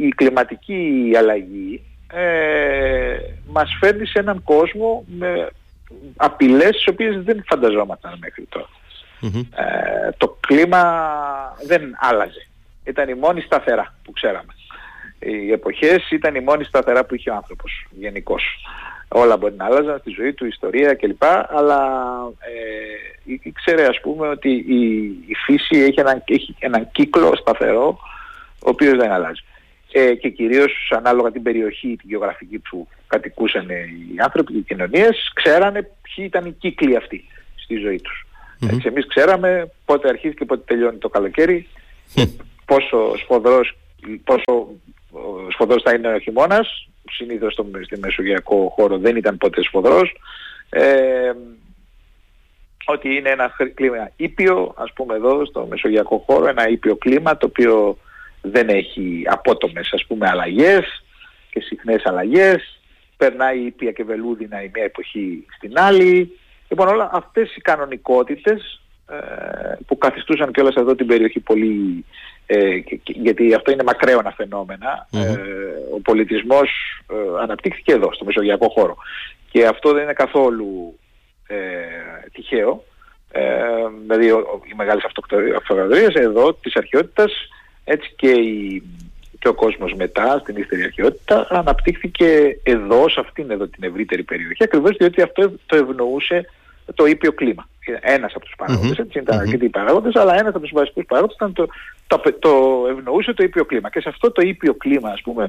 η 0.00 0.08
κλιματική 0.08 1.12
αλλαγή 1.16 1.82
ε, 2.12 3.16
μας 3.46 3.76
φέρνει 3.80 4.06
σε 4.06 4.18
έναν 4.18 4.42
κόσμο 4.42 5.04
με 5.06 5.48
απειλές 6.16 6.70
τις 6.70 6.86
οποίες 6.86 7.22
δεν 7.22 7.44
φανταζόμασταν 7.46 8.18
μέχρι 8.20 8.48
Ε, 9.50 10.10
το 10.16 10.38
κλίμα 10.40 10.82
δεν 11.66 11.96
άλλαζε. 11.98 12.46
Ήταν 12.84 13.08
η 13.08 13.14
μόνη 13.14 13.40
σταθερά 13.40 13.94
που 14.04 14.12
ξέραμε. 14.12 14.52
Οι 15.18 15.52
εποχές 15.52 16.10
ήταν 16.10 16.34
η 16.34 16.40
μόνη 16.40 16.64
σταθερά 16.64 17.04
που 17.04 17.14
είχε 17.14 17.30
ο 17.30 17.34
άνθρωπος 17.34 17.86
γενικώς. 17.90 18.42
Όλα 19.08 19.36
μπορεί 19.36 19.54
να 19.56 19.64
άλλαζαν 19.64 19.98
στη 19.98 20.10
ζωή 20.10 20.32
του, 20.32 20.46
ιστορία 20.46 20.94
κλπ. 20.94 21.24
Αλλά 21.48 21.80
ε, 22.38 23.36
ήξερε 23.42 23.86
ας 23.86 24.00
πούμε 24.00 24.28
ότι 24.28 24.50
η, 24.50 25.04
η 25.26 25.34
φύση 25.44 25.78
έχει 25.78 26.00
έναν, 26.00 26.22
έχει 26.26 26.56
έναν 26.58 26.88
κύκλο 26.92 27.32
σταθερό 27.36 27.98
ο 28.64 28.68
οποίος 28.68 28.96
δεν 28.96 29.10
αλλάζει 29.10 29.42
ε, 29.92 30.14
και 30.14 30.28
κυρίως 30.28 30.92
ανάλογα 30.96 31.30
την 31.30 31.42
περιοχή, 31.42 31.96
τη 31.96 32.06
γεωγραφική 32.06 32.58
που 32.58 32.88
κατοικούσαν 33.06 33.68
οι 33.68 34.16
άνθρωποι 34.18 34.52
και 34.52 34.58
οι 34.58 34.62
κοινωνίες, 34.62 35.30
ξέρανε 35.34 35.82
ποιοι 35.82 36.24
ήταν 36.28 36.46
οι 36.46 36.52
κύκλοι 36.52 36.96
αυτοί 36.96 37.24
στη 37.54 37.76
ζωή 37.76 38.00
τους. 38.00 38.26
Mm-hmm. 38.60 38.72
Έτσι, 38.72 38.88
εμείς 38.88 39.06
ξέραμε 39.06 39.70
πότε 39.84 40.08
αρχίζει 40.08 40.34
και 40.34 40.44
πότε 40.44 40.62
τελειώνει 40.66 40.98
το 40.98 41.08
καλοκαίρι, 41.08 41.66
πόσο 42.64 43.16
σφοδρός, 43.16 43.76
πόσο 44.24 44.68
σφοδρός 45.52 45.82
θα 45.82 45.94
είναι 45.94 46.08
ο 46.08 46.18
χειμώνας, 46.18 46.87
συνήθως 47.10 47.52
στο, 47.52 47.66
στη 47.82 47.98
μεσογειακό 47.98 48.72
χώρο 48.74 48.98
δεν 48.98 49.16
ήταν 49.16 49.36
ποτέ 49.36 49.62
σφοδρός, 49.62 50.16
ε, 50.70 51.32
ότι 52.84 53.14
είναι 53.14 53.30
ένα 53.30 53.56
κλίμα 53.74 54.10
ήπιο, 54.16 54.74
ας 54.76 54.92
πούμε 54.92 55.14
εδώ 55.14 55.44
στο 55.44 55.66
μεσογειακό 55.70 56.22
χώρο, 56.26 56.46
ένα 56.46 56.68
ήπιο 56.68 56.96
κλίμα 56.96 57.36
το 57.36 57.46
οποίο 57.46 57.98
δεν 58.42 58.68
έχει 58.68 59.22
απότομες 59.26 59.92
ας 59.92 60.04
πούμε 60.06 60.28
αλλαγές 60.28 61.04
και 61.50 61.60
συχνές 61.60 62.06
αλλαγές, 62.06 62.80
περνάει 63.16 63.58
η 63.58 63.66
ήπια 63.66 63.92
και 63.92 64.04
βελούδινα 64.04 64.62
η 64.62 64.70
μία 64.74 64.84
εποχή 64.84 65.46
στην 65.56 65.78
άλλη. 65.78 66.38
Λοιπόν 66.68 66.88
όλα 66.88 67.10
αυτές 67.12 67.56
οι 67.56 67.60
κανονικότητες 67.60 68.80
ε, 69.10 69.16
που 69.86 69.98
καθιστούσαν 69.98 70.52
κιόλας 70.52 70.74
εδώ 70.74 70.94
την 70.94 71.06
περιοχή 71.06 71.40
πολύ, 71.40 72.04
ε, 72.50 72.80
γιατί 73.04 73.54
αυτό 73.54 73.70
είναι 73.70 73.82
μακραίωνα 73.82 74.34
ε, 75.12 75.36
ο 75.94 76.00
πολιτισμός 76.02 76.70
ε, 77.10 77.42
αναπτύχθηκε 77.42 77.92
εδώ, 77.92 78.12
στο 78.12 78.24
μεσογειακό 78.24 78.68
χώρο. 78.68 78.96
Και 79.50 79.66
αυτό 79.66 79.92
δεν 79.92 80.02
είναι 80.02 80.12
καθόλου 80.12 80.98
τυχαίο. 82.32 82.84
δηλαδή 84.00 84.26
οι 84.70 84.74
μεγάλες 84.76 85.04
αυτοκρατορίες 85.04 86.14
εδώ 86.14 86.54
της 86.54 86.76
αρχαιότητας 86.76 87.32
έτσι 87.84 88.12
και 88.16 88.30
η, 88.30 88.82
και 89.38 89.48
ο 89.48 89.54
κόσμος 89.54 89.92
μετά 89.94 90.38
στην 90.38 90.56
ύστερη 90.56 90.82
αρχαιότητα 90.82 91.46
αναπτύχθηκε 91.50 92.60
εδώ, 92.62 93.08
σε 93.08 93.20
αυτήν 93.20 93.50
εδώ 93.50 93.66
την 93.66 93.84
ευρύτερη 93.84 94.22
περιοχή 94.22 94.62
ακριβώς 94.62 94.96
διότι 94.96 95.22
αυτό 95.22 95.52
το 95.66 95.76
ευνοούσε 95.76 96.48
το 96.94 97.06
ήπιο 97.06 97.32
κλίμα. 97.32 97.68
Ένας 98.00 98.34
από 98.34 98.44
τους 98.44 98.54
παράγοντες, 98.56 98.90
mm-hmm. 98.96 99.04
έτσι 99.04 99.18
ήταν 99.18 99.38
αρκετοί 99.38 99.68
παράγοντες, 99.68 100.16
αλλά 100.16 100.34
ένας 100.34 100.54
από 100.54 100.60
τους 100.60 100.70
βασικούς 100.74 101.04
παράγοντες 101.06 101.36
ήταν 101.36 101.52
το, 101.52 101.68
το, 102.06 102.20
το 102.38 102.84
ευνοούσε 102.90 103.32
το 103.32 103.42
ήπιο 103.42 103.64
κλίμα. 103.64 103.90
Και 103.90 104.00
σε 104.00 104.08
αυτό 104.08 104.32
το 104.32 104.42
ήπιο 104.42 104.74
κλίμα, 104.74 105.10
ας 105.10 105.20
πούμε, 105.22 105.48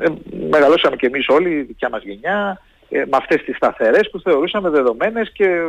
ε, 0.00 0.08
μεγαλώσαμε 0.50 0.96
και 0.96 1.06
εμείς 1.06 1.28
όλοι, 1.28 1.50
η 1.50 1.62
δικιά 1.62 1.88
μας 1.88 2.02
γενιά, 2.02 2.60
ε, 2.88 2.98
με 2.98 3.16
αυτές 3.16 3.42
τις 3.42 3.56
σταθερές 3.56 4.10
που 4.10 4.20
θεωρούσαμε 4.20 4.70
δεδομένες 4.70 5.30
και 5.32 5.44
ε, 5.44 5.64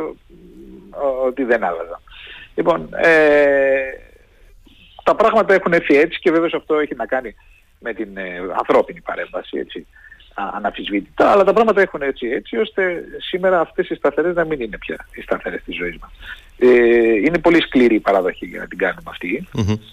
ότι 1.26 1.44
δεν 1.44 1.64
άλλαζαν. 1.64 2.00
Λοιπόν, 2.54 2.88
ε, 2.92 3.90
τα 5.02 5.14
πράγματα 5.14 5.54
έχουν 5.54 5.72
έρθει 5.72 5.96
έτσι 5.96 6.18
και 6.18 6.30
βέβαια 6.30 6.50
αυτό 6.54 6.78
έχει 6.78 6.94
να 6.94 7.06
κάνει 7.06 7.34
με 7.78 7.92
την 7.92 8.16
ε, 8.16 8.40
ανθρώπινη 8.58 9.00
παρέμβαση 9.00 9.58
έτσι, 9.58 9.86
αναφυσβήτητα, 10.36 11.30
αλλά 11.30 11.44
τα 11.44 11.52
πράγματα 11.52 11.80
έχουν 11.80 12.02
έτσι 12.02 12.26
έτσι 12.26 12.56
ώστε 12.56 13.04
σήμερα 13.18 13.60
αυτές 13.60 13.88
οι 13.88 13.94
σταθερές 13.94 14.34
να 14.34 14.44
μην 14.44 14.60
είναι 14.60 14.78
πια 14.78 15.06
οι 15.14 15.20
σταθερές 15.20 15.62
της 15.64 15.76
ζωής 15.76 15.96
μας. 16.00 16.10
Ε, 16.58 16.68
είναι 17.24 17.38
πολύ 17.38 17.60
σκληρή 17.60 17.94
η 17.94 18.00
παραδοχή 18.00 18.46
για 18.46 18.60
να 18.60 18.66
την 18.66 18.78
κάνουμε 18.78 19.10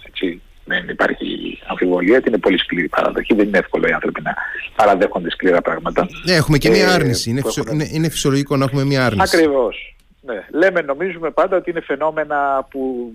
Έτσι, 0.07 0.41
δεν 0.65 0.89
υπάρχει 0.89 1.59
αμφιβολία 1.67 2.17
ότι 2.17 2.27
είναι 2.27 2.37
πολύ 2.37 2.57
σκληρή 2.57 2.85
η 2.85 2.89
παραδοχή. 2.89 3.33
Δεν 3.35 3.47
είναι 3.47 3.57
εύκολο 3.57 3.87
οι 3.87 3.91
άνθρωποι 3.91 4.21
να 4.21 4.33
παραδέχονται 4.75 5.29
σκληρά 5.29 5.61
πράγματα. 5.61 6.07
Ναι, 6.25 6.33
έχουμε 6.33 6.57
και 6.57 6.69
μια 6.69 6.87
ε, 6.87 6.93
άρνηση. 6.93 7.29
Είναι, 7.29 7.41
είναι, 7.71 7.89
είναι 7.91 8.09
φυσιολογικό 8.09 8.57
να 8.57 8.63
έχουμε 8.63 8.83
μια 8.83 9.05
άρνηση. 9.05 9.35
Ακριβώς. 9.37 9.95
Ναι. 10.25 10.45
Λέμε, 10.49 10.81
νομίζουμε 10.81 11.29
πάντα 11.29 11.57
ότι 11.57 11.69
είναι 11.69 11.81
φαινόμενα 11.81 12.67
που 12.69 13.11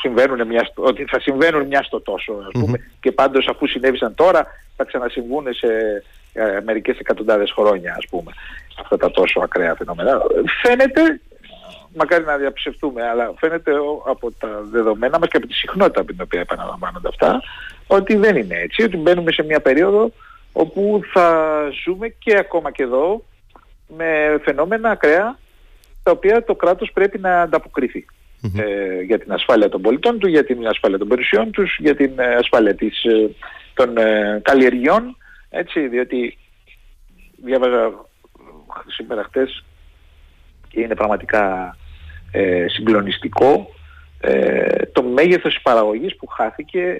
συμβαίνουν 0.00 0.46
μια, 0.46 0.70
ότι 0.74 1.04
θα 1.04 1.20
συμβαίνουν 1.20 1.66
μια 1.66 1.82
στο 1.82 2.00
τόσο 2.00 2.32
ας 2.32 2.60
πούμε, 2.60 2.78
και 3.00 3.12
πάντως 3.12 3.48
αφού 3.48 3.66
συνέβησαν 3.66 4.14
τώρα 4.14 4.46
θα 4.76 4.84
ξανασυμβούν 4.84 5.44
σε 5.54 5.68
ε, 6.32 6.60
μερικές 6.64 6.98
εκατοντάδες 6.98 7.52
χρόνια 7.52 7.94
ας 7.98 8.06
πούμε 8.10 8.32
αυτά 8.80 8.96
τα 8.96 9.10
τόσο 9.10 9.40
ακραία 9.40 9.74
φαινόμενα. 9.74 10.22
Φαίνεται, 10.62 11.20
μακάρι 11.94 12.24
να 12.24 12.36
διαψευτούμε, 12.36 13.08
αλλά 13.08 13.32
φαίνεται 13.38 13.72
από 14.06 14.32
τα 14.32 14.48
δεδομένα 14.70 15.18
μας 15.18 15.28
και 15.28 15.36
από 15.36 15.46
τη 15.46 15.54
συχνότητα 15.54 16.00
από 16.00 16.12
την 16.12 16.20
οποία 16.22 16.40
επαναλαμβάνονται 16.40 17.08
αυτά 17.08 17.42
ότι 17.86 18.16
δεν 18.16 18.36
είναι 18.36 18.56
έτσι, 18.56 18.82
ότι 18.82 18.96
μπαίνουμε 18.96 19.32
σε 19.32 19.42
μια 19.42 19.60
περίοδο 19.60 20.12
όπου 20.52 21.00
θα 21.12 21.60
ζούμε 21.84 22.08
και 22.08 22.36
ακόμα 22.36 22.70
και 22.70 22.82
εδώ 22.82 23.24
με 23.96 24.40
φαινόμενα 24.44 24.90
ακραία 24.90 25.38
τα 26.02 26.10
οποία 26.10 26.44
το 26.44 26.54
κράτος 26.54 26.90
πρέπει 26.92 27.18
να 27.18 27.40
ανταποκριθει 27.40 28.06
ε, 28.56 29.02
για 29.02 29.18
την 29.18 29.32
ασφάλεια 29.32 29.68
των 29.68 29.82
πολιτών 29.82 30.18
του, 30.18 30.28
για 30.28 30.44
την 30.44 30.66
ασφάλεια 30.66 30.98
των 30.98 31.08
περιουσιών 31.08 31.50
τους, 31.50 31.76
για 31.78 31.96
την 31.96 32.12
ε, 32.16 32.34
ασφάλεια 32.34 32.74
της, 32.74 33.04
ε, 33.04 33.30
των 33.74 33.96
ε, 33.96 34.40
καλλιεργειών, 34.42 35.16
έτσι, 35.50 35.88
διότι 35.88 36.38
διάβαζα 37.44 38.06
σήμερα 38.86 39.24
χτες 39.24 39.64
και 40.68 40.80
είναι 40.80 40.94
πραγματικά 40.94 41.76
συγκλονιστικό 42.66 43.74
το 44.92 45.02
μέγεθος 45.02 45.54
της 45.54 45.62
παραγωγής 45.62 46.16
που 46.16 46.26
χάθηκε 46.26 46.96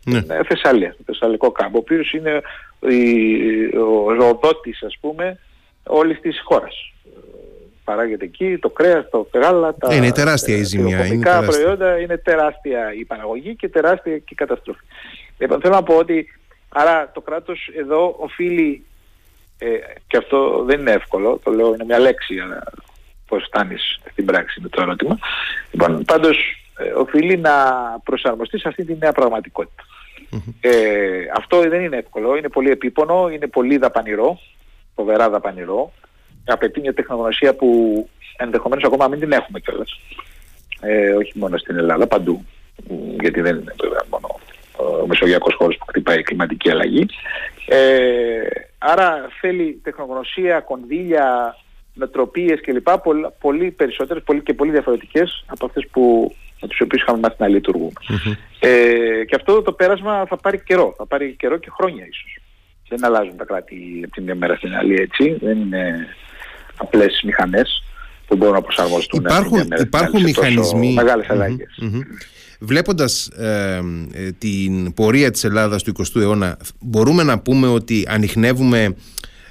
στην 0.00 0.24
ναι. 0.26 0.44
Θεσσαλία, 0.48 0.92
στο 0.92 1.02
Θεσσαλικό 1.06 1.50
κάμπο, 1.52 1.76
ο 1.76 1.80
οποίος 1.80 2.12
είναι 2.12 2.42
ο 3.80 4.12
ροδότης 4.12 4.82
ας 4.82 4.98
πούμε 5.00 5.38
όλης 5.82 6.20
της 6.20 6.40
χώρας 6.44 6.92
παράγεται 7.84 8.24
εκεί, 8.24 8.58
το 8.58 8.70
κρέας, 8.70 9.08
το 9.10 9.28
γάλα, 9.32 9.74
τα 9.74 9.94
είναι 9.94 10.12
τεράστια 10.12 10.56
η 10.56 10.62
ζημιά, 10.62 11.06
είναι 11.06 11.24
τεράστια. 11.24 11.52
προϊόντα, 11.52 12.00
είναι 12.00 12.16
τεράστια 12.16 12.94
η 12.98 13.04
παραγωγή 13.04 13.56
και 13.56 13.68
τεράστια 13.68 14.18
και 14.18 14.28
η 14.28 14.34
καταστροφή. 14.34 14.84
Λοιπόν, 15.38 15.60
θέλω 15.60 15.74
να 15.74 15.82
πω 15.82 15.94
ότι 15.94 16.28
άρα 16.74 17.10
το 17.14 17.20
κράτος 17.20 17.70
εδώ 17.78 18.16
οφείλει, 18.18 18.86
ε, 19.58 19.66
και 20.06 20.16
αυτό 20.16 20.64
δεν 20.66 20.80
είναι 20.80 20.90
εύκολο, 20.90 21.40
το 21.44 21.50
λέω 21.50 21.74
είναι 21.74 21.84
μια 21.84 21.98
λέξη, 21.98 22.38
αλλά 22.38 22.62
πώς 23.26 23.44
φτάνεις 23.44 24.00
στην 24.10 24.24
πράξη 24.24 24.60
με 24.60 24.68
το 24.68 24.82
ερώτημα. 24.82 25.18
Λοιπόν, 25.70 26.04
πάντως 26.04 26.38
ε, 26.78 26.90
οφείλει 26.90 27.36
να 27.36 27.52
προσαρμοστεί 28.04 28.58
σε 28.58 28.68
αυτή 28.68 28.84
τη 28.84 28.96
νέα 28.98 29.12
πραγματικότητα. 29.12 29.82
Ε, 30.60 30.70
αυτό 31.36 31.60
δεν 31.60 31.80
είναι 31.80 31.96
εύκολο, 31.96 32.36
είναι 32.36 32.48
πολύ 32.48 32.70
επίπονο, 32.70 33.28
είναι 33.28 33.46
πολύ 33.46 33.76
δαπανηρό, 33.76 34.38
φοβερά 34.94 35.30
δαπανηρό 35.30 35.92
απαιτεί 36.52 36.80
μια 36.80 36.94
τεχνογνωσία 36.94 37.54
που 37.54 37.68
ενδεχομένως 38.36 38.84
ακόμα 38.84 39.08
μην 39.08 39.20
την 39.20 39.32
έχουμε 39.32 39.60
κιόλας. 39.60 40.00
Ε, 40.80 41.10
όχι 41.10 41.38
μόνο 41.38 41.56
στην 41.56 41.76
Ελλάδα, 41.76 42.06
παντού. 42.06 42.44
Γιατί 43.20 43.40
δεν 43.40 43.56
είναι 43.56 43.74
βέβαια 43.80 44.03
μόνο 44.03 44.03
ο 44.03 44.03
μεσογειακός 45.06 45.54
χώρος 45.54 45.76
που 45.76 45.84
χτυπάει 45.88 46.18
η 46.18 46.22
κλιματική 46.22 46.70
αλλαγή. 46.70 47.06
Ε, 47.66 47.78
άρα 48.78 49.28
θέλει 49.40 49.80
τεχνογνωσία, 49.82 50.60
κονδύλια, 50.60 51.56
νοοτροπίες 51.94 52.60
κλπ. 52.60 52.90
Πολύ, 52.90 53.26
πολύ 53.40 53.70
περισσότερες 53.70 54.22
πολύ 54.22 54.42
και 54.42 54.54
πολύ 54.54 54.70
διαφορετικές 54.70 55.44
από 55.46 55.66
αυτές 55.66 55.86
που 55.90 56.34
με 56.60 56.68
τους 56.68 56.80
οποίους 56.80 57.02
είχαμε 57.02 57.18
μάθει 57.18 57.36
να 57.38 57.48
λειτουργούμε. 57.48 57.92
Ε, 58.60 59.24
και 59.24 59.34
αυτό 59.34 59.62
το 59.62 59.72
πέρασμα 59.72 60.26
θα 60.26 60.36
πάρει 60.36 60.60
καιρό, 60.60 60.94
θα 60.96 61.06
πάρει 61.06 61.34
καιρό 61.38 61.56
και 61.56 61.70
χρόνια 61.70 62.06
ίσως. 62.06 62.38
Δεν 62.88 63.04
αλλάζουν 63.04 63.36
τα 63.36 63.44
κράτη 63.44 64.00
από 64.04 64.12
την 64.14 64.22
μια 64.22 64.34
μέρα 64.34 64.56
στην 64.56 64.74
άλλη 64.74 64.94
έτσι. 64.94 65.36
Δεν 65.40 65.58
είναι 65.58 66.06
απλές 66.76 67.22
μηχανές 67.24 67.84
που 68.26 68.36
μπορούν 68.36 68.54
να 68.54 68.62
προσαρμοστούν. 68.62 69.20
Υπάρχουν, 69.20 69.68
υπάρχουν 69.80 70.22
μηχανισμοί. 70.22 70.92
Μεγάλες 70.92 71.26
Βλέποντας 72.60 73.26
ε, 73.26 73.80
ε, 74.12 74.30
την 74.38 74.94
πορεία 74.94 75.30
της 75.30 75.44
Ελλάδας 75.44 75.82
του 75.82 75.92
20ου 75.98 76.20
αιώνα, 76.20 76.56
μπορούμε 76.80 77.22
να 77.22 77.38
πούμε 77.38 77.66
ότι 77.66 78.04
ανοιχνεύουμε, 78.08 78.94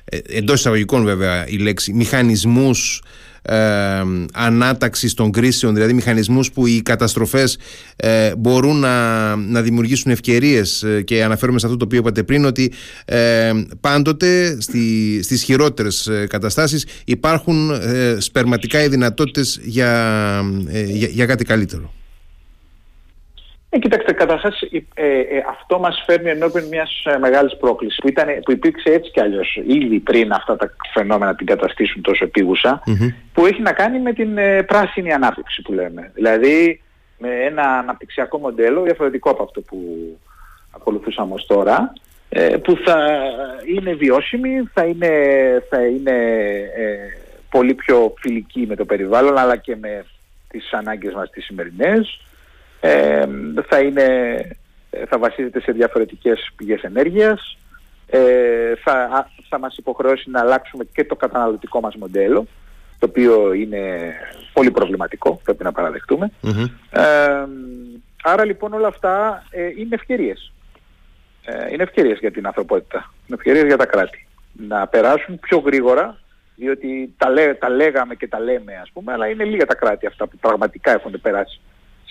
ε, 0.05 0.17
εντός 0.27 0.59
εισαγωγικών 0.59 1.03
βέβαια 1.03 1.47
η 1.47 1.57
λέξη, 1.57 1.93
μηχανισμούς 1.93 3.01
ε, 3.45 4.01
ανάταξης 4.33 5.13
των 5.13 5.31
κρίσεων, 5.31 5.73
δηλαδή 5.73 5.93
μηχανισμούς 5.93 6.51
που 6.51 6.67
οι 6.67 6.81
καταστροφές 6.81 7.57
ε, 7.95 8.35
μπορούν 8.35 8.79
να, 8.79 9.35
να 9.35 9.61
δημιουργήσουν 9.61 10.11
ευκαιρίες 10.11 10.83
ε, 10.83 11.01
και 11.01 11.23
αναφέρομαι 11.23 11.59
σε 11.59 11.65
αυτό 11.65 11.77
το 11.77 11.85
οποίο 11.85 11.99
είπατε 11.99 12.23
πριν 12.23 12.45
ότι 12.45 12.71
ε, 13.05 13.51
πάντοτε 13.79 14.61
στη, 14.61 15.19
στις 15.23 15.43
χειρότερες 15.43 16.07
ε, 16.07 16.25
καταστάσεις 16.29 16.85
υπάρχουν 17.05 17.71
σπερματικά 18.17 18.83
οι 18.83 18.87
δυνατότητες 18.87 19.59
για, 19.63 20.43
για, 20.87 21.07
για 21.07 21.25
κάτι 21.25 21.43
καλύτερο. 21.43 21.93
Ε, 23.75 23.79
κοιτάξτε, 23.79 24.13
καταρχάς 24.13 24.61
ε, 24.61 25.03
ε, 25.19 25.43
αυτό 25.49 25.79
μας 25.79 26.03
φέρνει 26.05 26.29
ενώπιον 26.29 26.67
μιας 26.67 27.03
ε, 27.05 27.17
μεγάλης 27.17 27.57
πρόκλησης 27.57 27.97
που, 27.97 28.07
ήταν, 28.07 28.27
που 28.45 28.51
υπήρξε 28.51 28.89
έτσι 28.89 29.11
κι 29.11 29.19
αλλιώς 29.19 29.59
ήδη 29.67 29.99
πριν 29.99 30.31
αυτά 30.31 30.55
τα 30.55 30.75
φαινόμενα 30.93 31.35
την 31.35 31.45
καταστήσουν 31.45 32.01
τόσο 32.01 32.29
που 33.33 33.45
έχει 33.45 33.61
να 33.61 33.73
κάνει 33.73 33.99
με 33.99 34.13
την 34.13 34.37
ε, 34.37 34.63
πράσινη 34.63 35.13
ανάπτυξη 35.13 35.61
που 35.61 35.73
λέμε. 35.73 36.11
Δηλαδή 36.13 36.81
με 37.17 37.29
ένα 37.29 37.63
αναπτυξιακό 37.63 38.37
μοντέλο 38.37 38.81
διαφορετικό 38.81 39.29
από 39.29 39.43
αυτό 39.43 39.61
που 39.61 39.77
ακολουθούσαμε 40.75 41.33
ως 41.33 41.45
τώρα 41.45 41.93
που 42.63 42.77
θα 42.85 43.07
είναι 43.75 43.93
βιώσιμη, 43.93 44.69
θα 44.73 44.83
είναι, 44.85 45.09
θα 45.69 45.85
είναι 45.85 46.15
πολύ 47.49 47.73
πιο 47.73 48.13
φιλική 48.19 48.65
με 48.67 48.75
το 48.75 48.85
περιβάλλον 48.85 49.37
αλλά 49.37 49.55
και 49.55 49.75
με 49.75 50.05
τις 50.47 50.73
ανάγκες 50.73 51.13
μας 51.13 51.29
τις 51.29 51.45
σημερινές 51.45 52.21
ε, 52.85 53.25
θα, 53.69 53.79
είναι, 53.79 54.07
θα 55.07 55.17
βασίζεται 55.17 55.61
σε 55.61 55.71
διαφορετικές 55.71 56.51
πηγές 56.55 56.81
ενέργειας, 56.81 57.57
ε, 58.07 58.75
θα, 58.83 59.29
θα 59.49 59.59
μας 59.59 59.77
υποχρεώσει 59.77 60.29
να 60.29 60.39
αλλάξουμε 60.39 60.83
και 60.93 61.05
το 61.05 61.15
καταναλωτικό 61.15 61.79
μας 61.79 61.95
μοντέλο, 61.95 62.47
το 62.99 63.05
οποίο 63.09 63.53
είναι 63.53 64.13
πολύ 64.53 64.71
προβληματικό, 64.71 65.41
πρέπει 65.43 65.63
να 65.63 65.71
παραδεχτουμε 65.71 66.31
άρα 68.23 68.45
λοιπόν 68.45 68.73
όλα 68.73 68.87
αυτά 68.87 69.43
ε, 69.49 69.67
είναι 69.67 69.95
ευκαιρίες. 69.95 70.51
Ε, 71.45 71.71
είναι 71.71 71.83
ευκαιρίες 71.83 72.19
για 72.19 72.31
την 72.31 72.45
ανθρωπότητα, 72.45 73.13
είναι 73.27 73.37
ευκαιρίες 73.37 73.65
για 73.65 73.77
τα 73.77 73.85
κράτη. 73.85 74.27
Να 74.67 74.87
περάσουν 74.87 75.39
πιο 75.39 75.57
γρήγορα, 75.57 76.17
διότι 76.55 77.13
τα, 77.17 77.29
λέ, 77.29 77.53
τα 77.53 77.69
λέγαμε 77.69 78.15
και 78.15 78.27
τα 78.27 78.39
λέμε 78.39 78.79
ας 78.81 78.89
πούμε, 78.93 79.11
αλλά 79.13 79.27
είναι 79.27 79.43
λίγα 79.43 79.65
τα 79.65 79.75
κράτη 79.75 80.05
αυτά 80.05 80.27
που 80.27 80.37
πραγματικά 80.37 80.91
έχουν 80.91 81.21
περάσει 81.21 81.59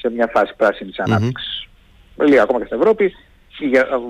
σε 0.02 0.10
μια 0.10 0.30
φάση 0.34 0.52
πράσινης 0.56 0.98
ανάπτυξης. 0.98 1.66
Mm-hmm. 1.66 2.26
Λίγα 2.26 2.42
ακόμα 2.42 2.58
και 2.58 2.66
στην 2.66 2.78
Ευρώπη. 2.78 3.12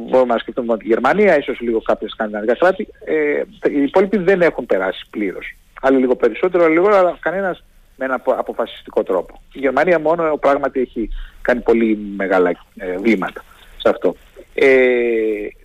Μπορούμε 0.09 0.33
να 0.33 0.39
σκεφτούμε 0.39 0.77
τη 0.77 0.87
Γερμανία, 0.87 1.39
ίσως 1.39 1.61
λίγο 1.61 1.81
κάποια 1.81 2.09
σκανδιναβικά 2.09 2.57
κράτη. 2.57 2.89
Ε, 3.05 3.43
οι 3.71 3.83
υπόλοιποι 3.83 4.19
δεν 4.19 4.43
έχουν 4.43 4.67
περάσει 4.67 5.07
πλήρως. 5.11 5.57
Άλλοι 5.81 5.99
λίγο 5.99 6.17
περισσότερο, 6.17 6.65
άλλοι 6.65 6.73
λίγο, 6.73 6.89
αλλά 6.89 7.19
κανένας 7.21 7.65
με 7.97 8.05
ένα 8.05 8.23
αποφασιστικό 8.25 9.03
τρόπο. 9.03 9.43
Η 9.53 9.59
Γερμανία 9.59 9.99
μόνο 9.99 10.37
πράγματι 10.37 10.81
έχει 10.81 11.09
κάνει 11.43 11.61
πολύ 11.61 11.99
μεγάλα 12.17 12.51
ε, 12.77 12.97
βήματα 12.97 13.45
σε 13.77 13.89
αυτό. 13.89 14.17
Ε, 14.55 14.69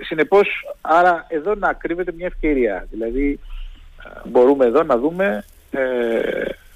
συνεπώς, 0.02 0.48
άρα 0.82 1.26
εδώ 1.28 1.56
να 1.56 1.74
κρύβεται 1.74 2.12
μια 2.18 2.26
ευκαιρία. 2.26 2.88
Δηλαδή, 2.92 3.40
ε, 4.06 4.30
μπορούμε 4.30 4.66
εδώ 4.66 4.84
να 4.84 4.98
δούμε, 4.98 5.46
ε, 5.72 5.80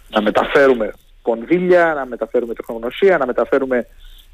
να 0.10 0.22
μεταφέρουμε 0.22 0.92
κονδύλια, 1.22 1.94
να 1.94 2.06
μεταφέρουμε 2.06 2.54
τεχνογνωσία, 2.54 3.18
να 3.18 3.26
μεταφέρουμε 3.26 3.88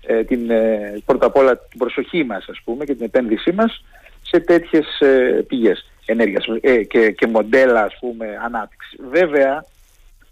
ε, 0.06 0.24
την, 0.24 0.50
ε, 0.50 1.01
πρώτα 1.06 1.25
απ' 1.25 1.36
όλα 1.36 1.58
την 1.58 1.79
προσοχή 1.79 2.24
μας 2.24 2.46
ας 2.50 2.62
πούμε 2.63 2.86
και 2.86 2.96
την 2.96 3.06
επένδυσή 3.06 3.51
μας 3.51 3.84
σε 4.22 4.39
τέτοιες 4.39 5.00
ε, 5.00 5.46
πηγές 5.48 5.89
ενέργειας 6.06 6.46
ε, 6.62 6.84
και, 6.84 7.12
και 7.12 7.27
μοντέλα 7.27 7.84
ας 7.84 7.98
πούμε 8.00 8.39
ανάπτυξης. 8.44 9.00
Βέβαια 9.10 9.65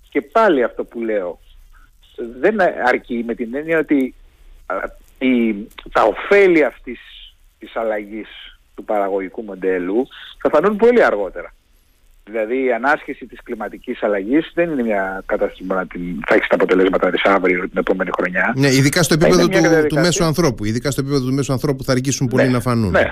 και 0.10 0.22
πάλι 0.22 0.64
αυτό 0.64 0.84
που 0.84 1.02
λέω 1.02 1.40
δεν 2.40 2.62
αρκεί 2.88 3.24
με 3.28 3.36
την 3.36 3.56
έννοια 3.56 3.80
ότι 3.80 4.16
η, 5.18 5.54
τα 5.92 6.04
ωφέλη 6.04 6.64
αυτής 6.64 7.00
της 7.60 7.76
αλλαγής 7.76 8.28
του 8.76 8.84
παραγωγικού 8.84 9.44
μοντέλου 9.44 10.08
θα 10.42 10.50
φανούν 10.50 10.76
πολύ 10.76 11.04
αργότερα. 11.04 11.54
Δηλαδή 12.30 12.64
η 12.64 12.74
ανάσχεση 12.74 13.26
της 13.26 13.40
κλιματικής 13.44 14.04
αλλαγής 14.04 14.52
δεν 14.54 14.70
είναι 14.70 14.84
μια 14.84 15.24
κατάσταση 15.26 15.64
που 15.64 15.74
θα 16.28 16.36
έχει 16.36 16.48
τα 16.48 16.56
αποτελέσματα 16.56 17.10
της 17.10 17.24
αύριο 17.24 17.62
την 17.62 17.78
επόμενη 17.78 18.10
χρονιά. 18.18 18.54
Ναι, 18.56 18.68
ειδικά 18.68 19.04
στο 19.04 19.14
επίπεδο 19.14 19.48
του, 19.48 19.60
του 19.88 19.96
μέσου 19.96 20.24
ανθρώπου. 20.24 20.66
Ειδικά 20.66 20.92
στο 20.92 21.02
επίπεδο 21.02 21.26
του 21.26 21.34
μέσου 21.34 21.52
ανθρώπου 21.52 21.84
θα 21.84 21.92
αργήσουν 21.92 22.28
πολύ 22.28 22.44
ναι, 22.44 22.50
να 22.50 22.60
φανούν. 22.60 22.92
Ναι. 22.92 23.12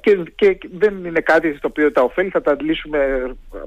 Και, 0.00 0.16
και 0.34 0.58
δεν 0.78 1.04
είναι 1.04 1.20
κάτι 1.20 1.54
στο 1.56 1.68
οποίο 1.68 1.92
τα 1.92 2.02
ωφέλη 2.02 2.28
θα 2.28 2.42
τα 2.42 2.50
αντλήσουμε 2.50 2.98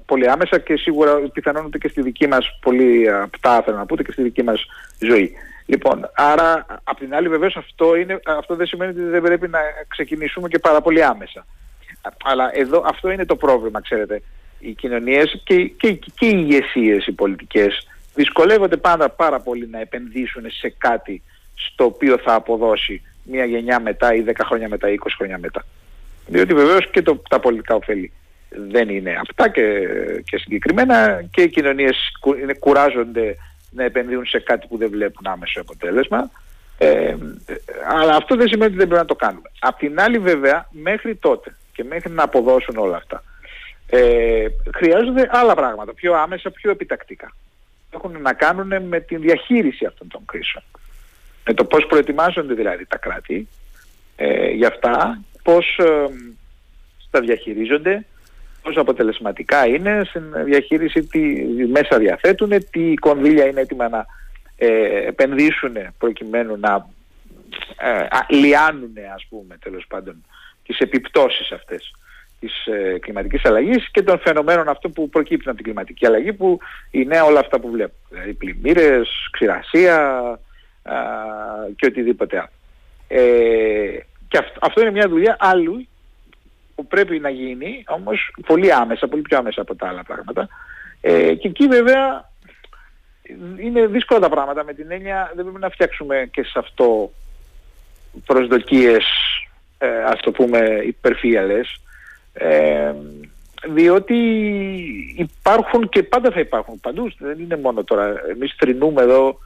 πολύ 0.05 0.29
άμεσα 0.29 0.59
και 0.59 0.77
σίγουρα 0.77 1.15
πιθανόν 1.33 1.69
και 1.69 1.87
στη 1.87 2.01
δική 2.01 2.27
μας 2.27 2.59
πολύ 2.61 3.11
απτά 3.11 3.61
θέλω 3.61 3.77
να 3.77 3.85
πω 3.85 3.95
και 3.95 4.11
στη 4.11 4.21
δική 4.21 4.43
μας 4.43 4.65
ζωή. 4.99 5.31
Λοιπόν, 5.65 6.09
άρα 6.15 6.65
απ' 6.83 6.97
την 6.97 7.15
άλλη 7.15 7.27
βεβαίως 7.27 7.55
αυτό, 7.55 7.95
είναι, 7.95 8.19
αυτό 8.25 8.55
δεν 8.55 8.67
σημαίνει 8.67 8.91
ότι 8.91 9.01
δεν 9.01 9.21
πρέπει 9.21 9.47
να 9.47 9.59
ξεκινήσουμε 9.87 10.47
και 10.47 10.59
πάρα 10.59 10.81
πολύ 10.81 11.03
άμεσα. 11.03 11.45
Αλλά 12.23 12.49
εδώ 12.53 12.83
αυτό 12.85 13.09
είναι 13.11 13.25
το 13.25 13.35
πρόβλημα, 13.35 13.81
ξέρετε. 13.81 14.21
Οι 14.59 14.73
κοινωνίες 14.73 15.41
και, 15.43 15.63
και, 15.63 15.93
και 15.93 16.25
οι 16.25 16.33
ηγεσίες 16.33 17.05
οι 17.07 17.11
πολιτικές 17.11 17.87
δυσκολεύονται 18.15 18.77
πάντα 18.77 19.09
πάρα 19.09 19.39
πολύ 19.39 19.67
να 19.67 19.79
επενδύσουν 19.79 20.43
σε 20.51 20.73
κάτι 20.77 21.21
στο 21.55 21.85
οποίο 21.85 22.17
θα 22.17 22.33
αποδώσει 22.33 23.01
μία 23.23 23.45
γενιά 23.45 23.79
μετά 23.79 24.13
ή 24.13 24.23
10 24.27 24.31
χρόνια 24.45 24.69
μετά 24.69 24.89
ή 24.89 24.95
20 25.03 25.07
χρόνια 25.17 25.37
μετά. 25.37 25.65
Διότι 26.27 26.53
βεβαίως 26.53 26.89
και 26.89 27.01
το, 27.01 27.21
τα 27.29 27.39
πολιτικά 27.39 27.75
ωφέλη 27.75 28.11
δεν 28.69 28.89
είναι 28.89 29.15
αυτά 29.21 29.49
και, 29.49 29.87
και 30.25 30.37
συγκεκριμένα 30.37 31.23
και 31.31 31.41
οι 31.41 31.49
κοινωνίες 31.49 31.97
κουράζονται 32.59 33.35
να 33.71 33.83
επενδύουν 33.83 34.25
σε 34.25 34.39
κάτι 34.39 34.67
που 34.67 34.77
δεν 34.77 34.89
βλέπουν 34.89 35.27
άμεσο 35.27 35.61
αποτέλεσμα. 35.61 36.31
Ε, 36.77 37.15
αλλά 37.87 38.15
αυτό 38.15 38.35
δεν 38.35 38.47
σημαίνει 38.47 38.71
ότι 38.71 38.79
δεν 38.79 38.87
πρέπει 38.87 39.01
να 39.01 39.07
το 39.07 39.15
κάνουμε. 39.15 39.51
Απ' 39.59 39.77
την 39.77 39.99
άλλη 39.99 40.19
βέβαια 40.19 40.69
μέχρι 40.71 41.15
τότε 41.15 41.55
και 41.75 41.83
μέχρι 41.83 42.11
να 42.11 42.23
αποδώσουν 42.23 42.77
όλα 42.77 42.97
αυτά 42.97 43.23
ε, 43.87 44.45
χρειάζονται 44.75 45.29
άλλα 45.31 45.55
πράγματα, 45.55 45.93
πιο 45.93 46.13
άμεσα, 46.13 46.51
πιο 46.51 46.71
επιτακτικά. 46.71 47.35
Έχουν 47.89 48.21
να 48.21 48.33
κάνουν 48.33 48.83
με 48.83 48.99
τη 48.99 49.15
διαχείριση 49.15 49.85
αυτών 49.85 50.07
των 50.07 50.21
κρίσεων. 50.25 50.63
Με 51.45 51.53
το 51.53 51.65
πώς 51.65 51.85
προετοιμάζονται 51.85 52.53
δηλαδή 52.53 52.85
τα 52.85 52.97
κράτη 52.97 53.47
ε, 54.15 54.49
για 54.49 54.67
αυτά, 54.67 55.21
πώς 55.43 55.77
ε, 55.77 56.05
τα 57.11 57.19
διαχειρίζονται, 57.19 58.05
πόσο 58.61 58.81
αποτελεσματικά 58.81 59.67
είναι 59.67 60.01
στην 60.05 60.23
διαχείριση, 60.45 61.03
τι 61.03 61.19
μέσα 61.71 61.97
διαθέτουν, 61.97 62.51
τι 62.71 62.93
κονδύλια 62.93 63.45
είναι 63.45 63.61
έτοιμα 63.61 63.89
να 63.89 64.05
ε, 64.57 65.07
επενδύσουν 65.07 65.75
προκειμένου 65.97 66.57
να 66.59 66.89
ε, 67.77 68.35
λιάνουν 68.35 68.93
ας 69.15 69.25
πούμε 69.29 69.57
τέλος 69.63 69.85
πάντων 69.87 70.25
τις 70.65 70.77
επιπτώσεις 70.77 71.51
αυτές 71.51 71.91
της 72.39 72.65
ε, 72.65 72.99
κλιματικής 72.99 73.45
αλλαγής 73.45 73.89
και 73.91 74.01
των 74.01 74.19
φαινομένων 74.19 74.69
αυτών 74.69 74.91
που 74.91 75.09
προκύπτουν 75.09 75.47
από 75.47 75.55
την 75.55 75.65
κλιματική 75.65 76.05
αλλαγή 76.05 76.33
που 76.33 76.59
είναι 76.91 77.21
όλα 77.21 77.39
αυτά 77.39 77.59
που 77.59 77.69
βλέπουμε. 77.69 78.07
Δηλαδή 78.09 78.33
πλημμύρες, 78.33 79.09
ξηρασία 79.31 80.19
και 81.75 81.85
οτιδήποτε 81.85 82.37
άλλο. 82.37 82.49
Ε, 83.07 83.99
και 84.27 84.37
αυτό, 84.37 84.59
αυτό 84.61 84.81
είναι 84.81 84.91
μια 84.91 85.07
δουλειά 85.07 85.35
άλλου 85.39 85.87
που 86.75 86.87
πρέπει 86.87 87.19
να 87.19 87.29
γίνει 87.29 87.83
όμως 87.87 88.35
πολύ 88.45 88.73
άμεσα, 88.73 89.07
πολύ 89.07 89.21
πιο 89.21 89.37
άμεσα 89.37 89.61
από 89.61 89.75
τα 89.75 89.87
άλλα 89.87 90.03
πράγματα. 90.03 90.47
Ε, 91.01 91.33
και 91.33 91.47
εκεί 91.47 91.67
βέβαια 91.67 92.29
είναι 93.57 93.85
δύσκολα 93.85 94.19
τα 94.19 94.29
πράγματα 94.29 94.63
με 94.63 94.73
την 94.73 94.91
έννοια 94.91 95.31
δεν 95.35 95.43
πρέπει 95.43 95.59
να 95.59 95.69
φτιάξουμε 95.69 96.29
και 96.31 96.43
σε 96.43 96.59
αυτό 96.59 97.11
προσδοκίες 98.25 99.05
ε, 99.77 100.03
ας 100.03 100.19
το 100.21 100.31
πούμε 100.31 100.81
υπερφύαλες. 100.85 101.81
Ε, 102.33 102.93
διότι 103.67 104.15
υπάρχουν 105.17 105.89
και 105.89 106.03
πάντα 106.03 106.31
θα 106.31 106.39
υπάρχουν 106.39 106.79
παντού. 106.79 107.11
Δεν 107.17 107.39
είναι 107.39 107.57
μόνο 107.57 107.83
τώρα. 107.83 108.21
Εμείς 108.29 108.55
θρυνούμε 108.57 109.01
εδώ 109.01 109.39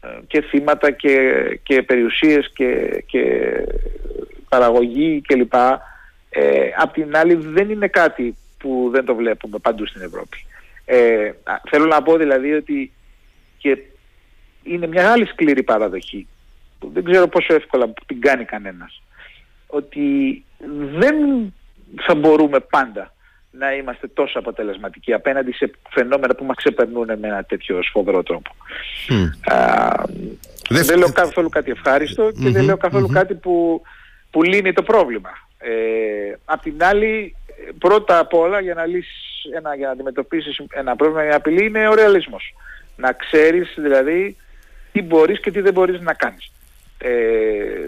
ε, 0.00 0.08
και 0.26 0.40
θύματα 0.40 0.90
και, 0.90 1.18
και 1.62 1.82
περιουσίες 1.82 2.50
και, 2.54 3.02
και 3.06 3.52
παραγωγή 4.48 5.22
κλπ. 5.26 5.54
Ε, 6.30 6.70
απ' 6.76 6.92
την 6.92 7.16
άλλη 7.16 7.34
δεν 7.34 7.70
είναι 7.70 7.88
κάτι 7.88 8.36
που 8.58 8.88
δεν 8.92 9.04
το 9.04 9.14
βλέπουμε 9.14 9.58
παντού 9.58 9.86
στην 9.86 10.02
Ευρώπη. 10.02 10.44
Ε, 10.84 11.32
θέλω 11.70 11.86
να 11.86 12.02
πω 12.02 12.16
δηλαδή 12.16 12.52
ότι 12.52 12.92
και 13.58 13.78
είναι 14.62 14.86
μια 14.86 15.10
άλλη 15.10 15.26
σκληρή 15.26 15.62
παραδοχή. 15.62 16.26
Που 16.78 16.90
δεν 16.94 17.04
ξέρω 17.04 17.28
πόσο 17.28 17.54
εύκολα 17.54 17.92
την 18.06 18.20
κάνει 18.20 18.44
κανένας 18.44 19.02
ότι 19.72 20.44
δεν 20.98 21.16
θα 22.00 22.14
μπορούμε 22.14 22.60
πάντα 22.60 23.12
να 23.50 23.72
είμαστε 23.72 24.08
τόσο 24.08 24.38
αποτελεσματικοί 24.38 25.12
απέναντι 25.12 25.52
σε 25.52 25.70
φαινόμενα 25.90 26.34
που 26.34 26.44
μας 26.44 26.56
ξεπερνούν 26.56 27.06
με 27.18 27.28
ένα 27.28 27.44
τέτοιο 27.44 27.82
σφοδρό 27.82 28.22
τρόπο. 28.22 28.50
δεν 30.68 30.98
λέω 30.98 31.12
καθόλου 31.12 31.48
κάτι 31.48 31.70
ευχάριστο 31.70 32.30
και 32.42 32.50
δεν 32.50 32.64
λέω 32.64 32.76
κάτι 33.12 33.34
που, 33.34 33.82
που 34.30 34.42
λύνει 34.42 34.72
το 34.72 34.82
πρόβλημα. 34.82 35.30
Ε, 35.58 36.36
απ' 36.44 36.62
την 36.62 36.84
άλλη, 36.84 37.36
πρώτα 37.78 38.18
απ' 38.18 38.34
όλα 38.34 38.60
για 38.60 38.74
να, 38.74 38.86
λύσεις 38.86 39.44
ένα, 39.56 39.74
για 39.74 39.86
να 39.86 39.92
αντιμετωπίσεις 39.92 40.60
ένα 40.70 40.96
πρόβλημα, 40.96 41.22
μια 41.22 41.36
απειλή 41.36 41.64
είναι 41.64 41.88
ο 41.88 41.94
ρεαλισμός. 41.94 42.54
Να 42.96 43.12
ξέρεις 43.12 43.74
δηλαδή 43.76 44.36
τι 44.92 45.02
μπορείς 45.02 45.40
και 45.40 45.50
τι 45.50 45.60
δεν 45.60 45.72
μπορείς 45.72 46.00
να 46.00 46.14
κάνεις. 46.14 46.52
Ε, 46.98 47.10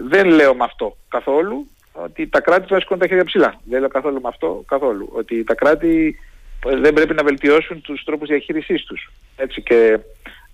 δεν 0.08 0.26
λέω 0.26 0.54
με 0.54 0.64
αυτό 0.64 0.96
καθόλου 1.08 1.66
ότι 1.94 2.26
τα 2.26 2.40
κράτη 2.40 2.66
θα 2.68 2.80
σηκώνουν 2.80 3.02
τα 3.02 3.08
χέρια 3.08 3.24
ψηλά. 3.24 3.60
Δεν 3.64 3.80
λέω 3.80 3.88
καθόλου 3.88 4.20
με 4.20 4.28
αυτό 4.28 4.64
καθόλου. 4.66 5.10
Ότι 5.12 5.44
τα 5.44 5.54
κράτη 5.54 6.18
ε, 6.66 6.76
δεν 6.76 6.92
πρέπει 6.92 7.14
να 7.14 7.22
βελτιώσουν 7.22 7.80
τους 7.80 8.04
τρόπους 8.04 8.28
διαχείρισής 8.28 8.84
τους. 8.84 9.12
Έτσι 9.36 9.62
και 9.62 9.98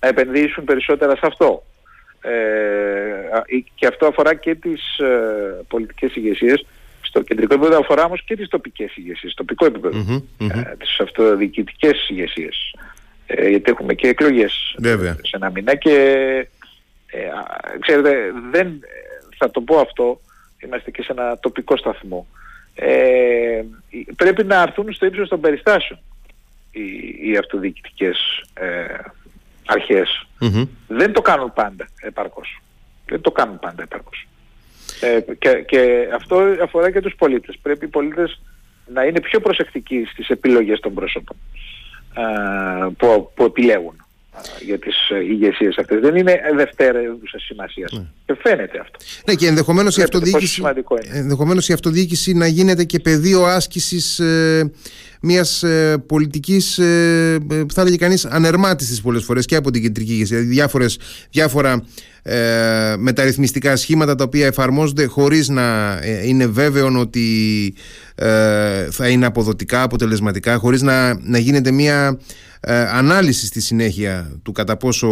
να 0.00 0.08
επενδύσουν 0.08 0.64
περισσότερα 0.64 1.16
σε 1.16 1.22
αυτό. 1.22 1.62
Ε, 2.20 2.30
και 3.74 3.86
αυτό 3.86 4.06
αφορά 4.06 4.34
και 4.34 4.54
τις 4.54 4.98
ε, 4.98 5.64
πολιτικές 5.68 6.16
ηγεσίες. 6.16 6.66
Στο 7.02 7.22
κεντρικό 7.22 7.54
επίπεδο 7.54 7.78
αφορά 7.78 8.04
όμως 8.04 8.24
και 8.24 8.36
τις 8.36 8.48
τοπικές 8.48 8.96
ηγεσίες, 8.96 9.34
τοπικό 9.34 9.66
επίπεδο. 9.66 10.22
Ε, 10.38 10.76
τις 10.78 11.00
αυτοδιοικητικές 11.00 12.08
ηγεσίες. 12.08 12.74
Ε, 13.26 13.48
γιατί 13.48 13.70
έχουμε 13.70 13.94
και 13.94 14.08
εκλογές 14.08 14.74
Βέβαια. 14.78 15.12
σε 15.12 15.36
ένα 15.36 15.50
μήνα 15.50 15.74
και 15.74 15.94
ε, 17.06 17.18
ξέρετε 17.80 18.32
δεν 18.50 18.80
θα 19.36 19.50
το 19.50 19.60
πω 19.60 19.78
αυτό 19.78 20.20
είμαστε 20.64 20.90
και 20.90 21.02
σε 21.02 21.12
ένα 21.12 21.38
τοπικό 21.38 21.76
σταθμό. 21.76 22.26
Ε, 22.74 23.62
πρέπει 24.16 24.44
να 24.44 24.62
έρθουν 24.62 24.92
στο 24.92 25.06
ύψος 25.06 25.28
των 25.28 25.40
περιστάσεων 25.40 26.00
οι, 26.70 26.82
οι 27.22 27.36
αυτοδιοικητικές 27.36 28.18
ε, 28.54 28.84
αρχες 29.66 30.26
Δεν 30.86 31.12
το 31.12 31.20
κάνουν 31.20 31.52
πάντα 31.52 31.88
επαρκώς. 32.00 32.62
Δεν 33.06 33.20
το 33.20 33.30
κάνουν 33.30 33.58
πάντα 33.58 33.82
επαρκώς. 33.82 34.26
Ε, 35.00 35.20
και, 35.38 35.64
και 35.66 36.08
αυτό 36.14 36.56
αφορά 36.62 36.90
και 36.90 37.00
τους 37.00 37.14
πολίτες. 37.16 37.58
Πρέπει 37.62 37.84
οι 37.84 37.88
πολίτες 37.88 38.40
να 38.86 39.04
είναι 39.04 39.20
πιο 39.20 39.40
προσεκτικοί 39.40 40.04
στις 40.12 40.28
επιλογές 40.28 40.80
των 40.80 40.94
πρόσωπων 40.94 41.36
ε, 42.14 42.86
που, 42.96 43.30
που 43.34 43.44
επιλέγουν 43.44 44.04
για 44.60 44.78
τις 44.78 45.08
ε, 45.10 45.24
ηγεσίες 45.24 45.78
αυτές. 45.78 46.00
Δεν 46.00 46.16
είναι 46.16 46.40
δευτέρευουσα 46.56 47.38
σημασία. 47.38 47.88
Ναι. 47.92 48.04
Και 48.26 48.36
φαίνεται 48.42 48.78
αυτό. 48.78 48.98
Ναι 49.26 49.34
και 49.34 49.46
ενδεχομένως 49.46 49.96
η, 49.96 50.02
αυτοδιοίκηση, 50.02 50.62
ενδεχομένως 51.12 51.68
η 51.68 51.72
αυτοδιοίκηση 51.72 52.32
να 52.32 52.46
γίνεται 52.46 52.84
και 52.84 52.98
πεδίο 52.98 53.44
άσκησης 53.44 54.18
ε, 54.18 54.70
μιας 55.20 55.62
ε, 55.62 56.04
πολιτικής 56.06 56.78
ε, 56.78 57.38
θα 57.72 57.80
έλεγε 57.80 57.96
κανείς 57.96 58.24
ανερμάτιστης 58.24 59.00
πολλές 59.00 59.24
φορές 59.24 59.46
και 59.46 59.56
από 59.56 59.70
την 59.70 59.82
κεντρική 59.82 60.12
ηγεσία. 60.12 60.36
Δηλαδή 60.36 60.54
διάφορες, 60.54 60.98
διάφορα 61.30 61.84
ε, 62.22 62.94
μεταρρυθμιστικά 62.98 63.76
σχήματα 63.76 64.14
τα 64.14 64.24
οποία 64.24 64.46
εφαρμόζονται 64.46 65.04
χωρίς 65.04 65.48
να 65.48 65.98
ε, 66.02 66.26
είναι 66.26 66.46
βέβαιο 66.46 66.98
ότι 66.98 67.74
ε, 68.14 68.90
θα 68.90 69.08
είναι 69.08 69.26
αποδοτικά, 69.26 69.82
αποτελεσματικά 69.82 70.56
χωρίς 70.56 70.82
να, 70.82 71.18
να 71.20 71.38
γίνεται 71.38 71.70
μια 71.70 72.18
ε, 72.60 72.74
ανάλυση 72.74 73.46
στη 73.46 73.60
συνέχεια 73.60 74.40
του 74.42 74.52
κατά 74.52 74.76
πόσο 74.76 75.08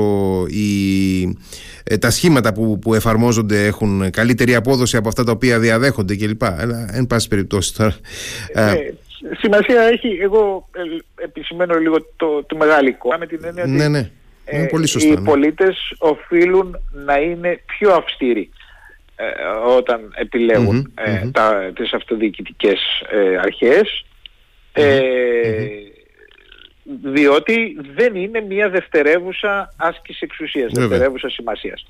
τα 2.00 2.10
σχήματα 2.10 2.52
που, 2.52 2.78
που 2.78 2.94
εφαρμόζονται 2.94 3.66
έχουν 3.66 4.10
καλύτερη 4.10 4.54
απόδοση 4.54 4.96
από 4.96 5.08
αυτά 5.08 5.24
τα 5.24 5.32
οποία 5.32 5.58
διαδέχονται 5.58 6.16
κλπ. 6.16 6.44
Αλλά 6.44 6.88
εν 6.92 7.06
πάση 7.06 7.28
περιπτώσει 7.28 7.74
τώρα. 7.74 7.96
σημασία 9.38 9.82
έχει, 9.82 10.08
εγώ 10.08 10.68
επισημαίνω 11.14 11.78
λίγο 11.78 11.96
το, 12.16 12.44
το 12.44 12.56
μεγάλη 12.56 12.88
εικόνα 12.88 13.18
με 13.18 13.26
την 13.26 13.40
έννοια 13.44 13.62
ότι 13.62 13.72
ναι, 13.72 13.88
ναι. 13.88 14.10
Είναι 14.52 14.66
πολύ 14.66 14.86
σωστά, 14.86 15.08
οι 15.08 15.14
ναι. 15.14 15.20
πολίτες 15.20 15.94
οφείλουν 15.98 16.80
να 16.92 17.18
είναι 17.18 17.60
πιο 17.66 17.92
αυστηροί 17.92 18.50
ε, 19.16 19.24
όταν 19.76 20.14
επιλέγουν 20.14 20.76
Μμμ, 20.76 21.06
ε, 21.06 21.20
μμμ. 21.22 21.30
τα, 21.30 21.72
τις 21.74 21.92
αυτοδιοικητικές 21.92 22.80
ε, 23.10 23.36
αρχές 23.36 24.04
ε, 24.72 25.00
διότι 27.02 27.76
δεν 27.94 28.14
είναι 28.14 28.40
μια 28.40 28.68
δευτερεύουσα 28.68 29.74
άσκηση 29.76 30.18
εξουσίας, 30.22 30.72
Βέβαια. 30.72 30.88
δευτερεύουσα 30.88 31.30
σημασίας. 31.30 31.86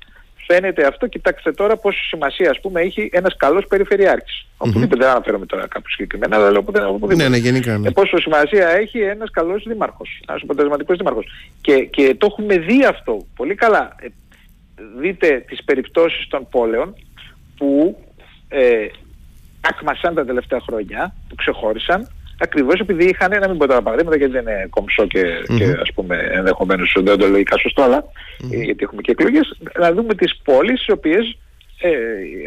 Φαίνεται 0.47 0.85
αυτό, 0.85 1.07
κοιτάξτε 1.07 1.51
τώρα 1.51 1.77
πόσο 1.77 2.03
σημασία 2.03 2.49
ας 2.49 2.59
πούμε 2.59 2.81
έχει 2.81 3.09
ένας 3.13 3.35
καλός 3.37 3.65
περιφερειάρχης. 3.67 4.45
Οπουδήποτε 4.57 5.03
δεν 5.03 5.09
αναφέρομαι 5.09 5.45
τώρα 5.45 5.67
κάπου 5.67 5.89
συγκεκριμένα, 5.89 6.35
αλλά 6.35 6.51
λέω 6.51 6.59
οπουδήποτε. 6.59 6.91
οπουδήποτε. 6.91 7.23
Ναι, 7.23 7.29
ναι, 7.29 7.37
γενικά. 7.37 7.77
Ναι. 7.77 7.87
Ε, 7.87 7.91
πόσο 7.91 8.17
σημασία 8.17 8.67
έχει 8.69 8.99
ένας 8.99 9.31
καλός 9.31 9.63
δήμαρχος, 9.67 10.21
ένας 10.27 10.41
αποτελεσματικός 10.41 10.97
δήμαρχος. 10.97 11.25
Και, 11.61 11.85
και 11.85 12.15
το 12.17 12.27
έχουμε 12.29 12.57
δει 12.57 12.85
αυτό 12.85 13.25
πολύ 13.35 13.55
καλά. 13.55 13.95
Ε, 13.99 14.07
δείτε 14.99 15.43
τις 15.47 15.63
περιπτώσεις 15.63 16.27
των 16.27 16.47
πόλεων 16.49 16.95
που 17.57 17.97
ε, 18.47 18.87
άκμασαν 19.61 20.13
τα 20.13 20.25
τελευταία 20.25 20.59
χρόνια, 20.59 21.15
που 21.29 21.35
ξεχώρισαν, 21.35 22.07
ακριβώς 22.39 22.79
επειδή 22.79 23.05
είχαν, 23.05 23.39
να 23.39 23.47
μην 23.47 23.57
πω 23.57 23.67
τώρα 23.67 23.81
παραδείγματα 23.81 24.17
γιατί 24.17 24.33
δεν 24.33 24.41
είναι 24.41 24.67
κομψό 24.69 25.07
και, 25.07 25.23
και 25.57 25.77
ας 25.81 25.93
πούμε 25.93 26.29
ενδεχομένως 26.31 26.95
οντολογικά 26.95 27.57
σωστό, 27.57 27.81
αλλά 27.81 28.03
ε, 28.51 28.63
γιατί 28.63 28.83
έχουμε 28.83 29.01
και 29.01 29.11
εκλογές, 29.11 29.57
να 29.79 29.93
δούμε 29.93 30.15
τις 30.15 30.37
πόλεις 30.43 30.85
οι 30.85 30.91
οποίες 30.91 31.37
ε, 31.81 31.91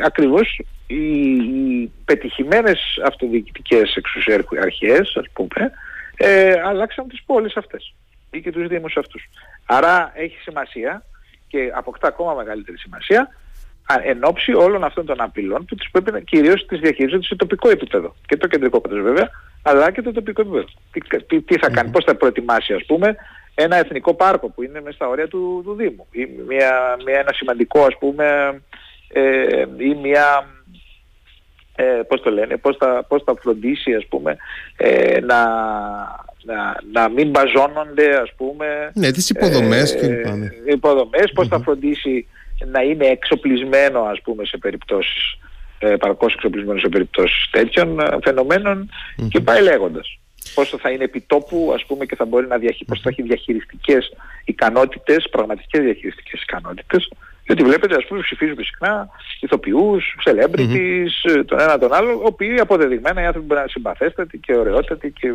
ακριβώς 0.05 0.61
οι, 0.87 0.95
οι 0.97 1.93
πετυχημένες 2.05 3.01
αυτοδιοικητικές 3.05 3.97
εξουσιαρχίες, 3.97 5.17
ας 5.17 5.27
πούμε, 5.33 5.73
ε, 6.17 6.61
αλλάξαν 6.65 7.09
τις 7.09 7.23
πόλεις 7.27 7.57
αυτές 7.57 7.95
ή 8.31 8.41
και 8.41 8.53
τους 8.53 8.67
δήμους 8.67 8.97
αυτούς. 8.97 9.29
Άρα 9.67 10.13
έχει 10.15 10.37
σημασία 10.37 11.05
και 11.49 11.71
αποκτά 11.75 12.09
ακόμα 12.09 12.35
μεγαλύτερη 12.35 12.79
σημασία 12.79 13.21
α, 13.21 13.27
εν 14.05 14.18
ώψη 14.25 14.53
όλων 14.53 14.85
αυτών 14.85 15.07
των 15.07 15.21
απειλών 15.21 15.64
που 15.64 15.75
τις 15.75 15.90
πρέπει 15.90 16.12
να, 16.12 16.21
κυρίως 16.21 16.66
τις 16.66 16.81
διαχειρίζονται 16.81 17.25
σε 17.25 17.37
τοπικό 17.37 17.68
επίπεδο 17.71 18.14
και 18.27 18.37
το 18.37 18.47
κεντρικό 18.47 18.77
επίπεδο 18.77 19.03
βέβαια 19.03 19.31
αλλά 19.62 19.90
και 19.90 20.03
το 20.03 20.12
τοπικό 20.12 20.40
επίπεδο. 20.40 20.64
Τι, 20.92 21.01
τι, 21.27 21.40
τι 21.40 21.59
θα 21.59 21.71
κάνει, 21.71 21.90
πώς 21.90 22.05
θα 22.05 22.14
προετοιμάσει 22.14 22.73
ας 22.73 22.85
πούμε 22.87 23.16
ένα 23.55 23.77
εθνικό 23.77 24.14
πάρκο 24.14 24.49
που 24.49 24.62
είναι 24.62 24.81
μέσα 24.81 24.97
στα 24.97 25.09
όρια 25.09 25.29
του, 25.29 25.62
του 25.64 25.75
Δήμου 25.75 26.07
ή 26.11 26.29
μια, 26.49 26.97
μια, 27.05 27.18
ένα 27.18 27.33
σημαντικό 27.33 27.81
ας 27.81 27.99
πούμε 27.99 28.61
ε, 29.09 29.64
ή 29.79 29.95
μια 30.03 30.47
ε, 31.77 32.01
πώς 32.09 32.21
το 32.23 32.31
λένε, 32.31 32.57
πώς 32.57 32.77
θα, 32.77 33.05
πώς 33.09 33.23
θα 33.23 33.35
φροντίσει 33.40 33.95
ας 33.95 34.07
πούμε 34.07 34.37
ε, 34.77 35.21
να, 35.21 35.45
να, 36.42 36.77
να 36.92 37.09
μην 37.09 37.31
μπαζώνονται 37.31 38.16
ας 38.16 38.33
πούμε 38.37 38.90
Ναι, 38.95 39.11
τις 39.11 39.31
υποδομές 39.31 39.97
και 39.97 40.07
λοιπά, 40.07 40.37
ναι. 40.37 40.49
υποδομές, 40.66 41.33
πώς 41.35 41.49
θα 41.49 41.59
φροντίσει 41.59 42.27
να 42.66 42.81
είναι 42.83 43.07
εξοπλισμένο 43.07 44.01
ας 44.01 44.20
πούμε 44.20 44.44
σε 44.44 44.57
περιπτώσεις 44.57 45.38
ε, 45.79 45.96
παρκώς 45.96 46.35
εξοπλισμένο 46.35 46.79
σε 46.79 46.88
περιπτώσεις 46.88 47.51
τέτοιων 47.51 48.01
ε, 48.01 48.16
φαινομένων 48.22 48.90
και 49.29 49.40
πάει 49.40 49.62
λέγοντας. 49.62 50.18
Πόσο 50.55 50.79
θα 50.79 50.90
είναι 50.90 51.05
επιτόπου 51.05 51.70
ας 51.75 51.85
πούμε 51.85 52.05
και 52.05 52.16
θα 52.16 52.25
μπορεί 52.25 52.46
να 52.46 52.59
διαχει... 52.59 52.85
πώς 52.85 53.01
θα 53.01 53.09
έχει 53.09 53.22
διαχειριστικές 53.22 54.12
ικανότητες, 54.44 55.29
πραγματικές 55.31 55.81
διαχειριστικές 55.81 56.42
ικανότητες 56.42 57.09
γιατί 57.46 57.62
βλέπετε 57.62 57.94
ας 57.96 58.05
πούμε 58.05 58.20
ψηφίζουν 58.20 58.64
συχνά 58.64 59.09
ηθοποιούς, 59.40 60.16
celebrities, 60.25 61.12
ε, 61.22 61.44
τον 61.44 61.61
ένα 61.61 61.79
τον 61.79 61.92
άλλο, 61.92 62.11
οι 62.11 62.20
οποίοι 62.22 62.61
αποδεδειγμένα 62.61 63.22
οι 63.22 63.25
άνθρωποι 63.25 63.46
μπορεί 63.46 63.55
να 63.55 63.61
είναι 63.61 63.70
συμπαθέστατοι 63.70 64.38
και 64.38 64.57
ωραιότατοι 64.57 65.11
και 65.11 65.35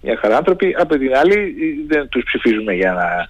μια 0.00 0.16
χαρά 0.16 0.36
άνθρωποι. 0.36 0.74
Από 0.78 0.98
την 0.98 1.16
άλλη 1.16 1.34
ε, 1.34 1.94
δεν 1.94 2.08
τους 2.08 2.24
ψηφίζουμε 2.24 2.74
για 2.74 2.92
να 2.92 3.28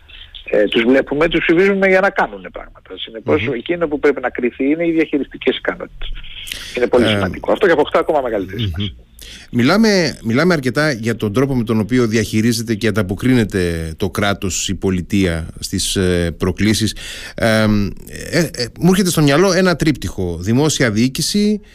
ε, 0.51 0.65
τους 0.65 0.83
βλέπουμε, 0.83 1.29
τους 1.29 1.45
ψηφίζουμε 1.45 1.87
για 1.87 2.01
να 2.01 2.11
κάνουν 2.11 2.49
πράγματα. 2.53 2.91
Συνεπώς 2.95 3.49
εκείνο 3.55 3.89
που 3.89 3.99
πρέπει 3.99 4.21
να 4.21 4.31
κρυθεί 4.31 4.65
είναι 4.65 4.87
οι 4.87 4.91
διαχειριστικές 4.91 5.57
ικανότητες. 5.57 6.09
Είναι 6.77 6.87
πολύ 6.87 7.05
Ε, 7.05 7.09
σημαντικό. 7.09 7.53
Αυτό 7.53 7.67
και 7.67 7.73
αποκτά 7.73 7.99
ακόμα 7.99 8.21
μεγαλύτερη 8.21 8.61
σημασία. 8.63 8.95
Μιλάμε, 9.51 10.19
μιλάμε 10.23 10.53
αρκετά 10.55 10.93
για 10.93 11.17
τον 11.17 11.33
τρόπο 11.33 11.55
με 11.55 11.65
τον 11.65 11.81
οποίο 11.81 12.07
διαχειρίζεται 12.07 12.75
και 12.75 12.87
ανταποκρίνεται 12.87 13.95
το 13.97 14.11
κράτος, 14.11 14.69
η 14.69 14.75
πολιτεία 14.75 15.49
στις 15.61 15.97
ε, 15.97 16.35
προκλήσεις. 16.39 16.97
Ε, 17.35 17.67
ε, 18.31 18.41
ε, 18.41 18.67
μου 18.81 18.91
έρχεται 18.91 19.11
στο 19.11 19.23
μυαλό 19.23 19.53
ένα 19.53 19.77
τρίπτυχο. 19.77 20.37
Δημόσια 20.41 20.91
διοίκηση, 20.91 21.61
ε, 21.63 21.69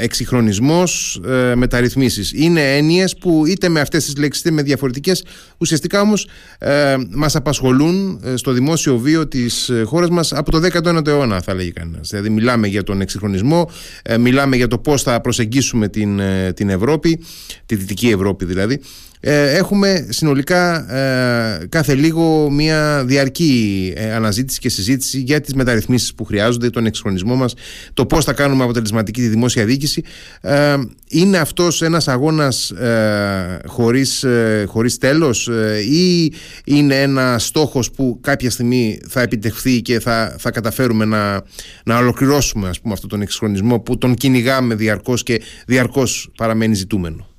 εξυγχρονισμός, 0.00 1.20
ε, 1.26 1.54
μεταρρυθμίσεις. 1.54 2.32
Είναι 2.32 2.76
έννοιες 2.76 3.16
που 3.16 3.46
είτε 3.46 3.68
με 3.68 3.80
αυτές 3.80 4.04
τις 4.04 4.16
λέξεις 4.16 4.42
είτε 4.42 4.50
με 4.50 4.62
διαφορετικές 4.62 5.24
ουσιαστικά 5.58 6.00
όμως 6.00 6.28
ε, 6.58 6.96
μας 7.10 7.36
απασχολούν 7.36 8.20
ε, 8.24 8.36
στο 8.36 8.52
δημόσιο 8.52 8.98
βίο 8.98 9.28
της 9.28 9.68
ε, 9.68 9.82
χώρας 9.82 10.08
μας 10.08 10.32
από 10.32 10.50
το 10.50 10.60
19ο 10.72 11.06
αιώνα 11.06 11.40
θα 11.40 11.54
λέγει 11.54 11.72
κανένας. 11.72 12.08
Δηλαδή 12.08 12.30
μιλάμε 12.30 12.66
για 12.66 12.82
τον 12.82 13.00
εξυγχρονισμό, 13.00 13.70
ε, 14.02 14.18
μιλάμε 14.18 14.56
για 14.56 14.68
το 14.68 14.78
πώς 14.78 15.02
θα 15.02 15.20
προσεγγίσουμε 15.20 15.88
την, 15.88 16.18
ε, 16.18 16.52
την 16.52 16.68
Ευρώπη, 16.68 17.24
τη 17.66 17.74
Δυτική 17.74 18.08
Ευρώπη 18.08 18.44
δηλαδή. 18.44 18.80
Ε, 19.26 19.56
έχουμε 19.56 20.06
συνολικά 20.08 20.92
ε, 20.94 21.66
κάθε 21.68 21.94
λίγο 21.94 22.50
μια 22.50 23.04
διαρκή 23.06 23.92
ε, 23.96 24.12
αναζήτηση 24.12 24.60
και 24.60 24.68
συζήτηση 24.68 25.18
για 25.18 25.40
τις 25.40 25.54
μεταρρυθμίσεις 25.54 26.14
που 26.14 26.24
χρειάζονται, 26.24 26.70
τον 26.70 26.86
εξυγχρονισμό 26.86 27.34
μας, 27.34 27.54
το 27.94 28.06
πώς 28.06 28.24
θα 28.24 28.32
κάνουμε 28.32 28.64
αποτελεσματική 28.64 29.20
τη 29.20 29.28
δημόσια 29.28 29.64
διοίκηση. 29.64 30.02
Ε, 30.40 30.74
είναι 31.08 31.38
αυτός 31.38 31.82
ένας 31.82 32.08
αγώνας 32.08 32.70
ε, 32.70 33.58
χωρίς, 33.66 34.22
ε, 34.22 34.64
χωρίς 34.68 34.98
τέλος 34.98 35.48
ε, 35.48 35.78
ή 35.80 36.32
είναι 36.64 37.02
ένα 37.02 37.38
στόχος 37.38 37.90
που 37.90 38.18
κάποια 38.20 38.50
στιγμή 38.50 39.00
θα 39.08 39.20
επιτευχθεί 39.20 39.82
και 39.82 40.00
θα, 40.00 40.36
θα 40.38 40.50
καταφέρουμε 40.50 41.04
να, 41.04 41.42
να 41.84 41.98
ολοκληρώσουμε 41.98 42.68
ας 42.68 42.80
πούμε, 42.80 42.92
αυτόν 42.94 43.08
τον 43.08 43.20
εξυγχρονισμό 43.20 43.80
που 43.80 43.98
τον 43.98 44.14
κυνηγάμε 44.14 44.74
διαρκώς 44.74 45.22
και 45.22 45.42
διαρκώς 45.66 46.30
παραμένει 46.36 46.74
ζητούμενο; 46.74 47.33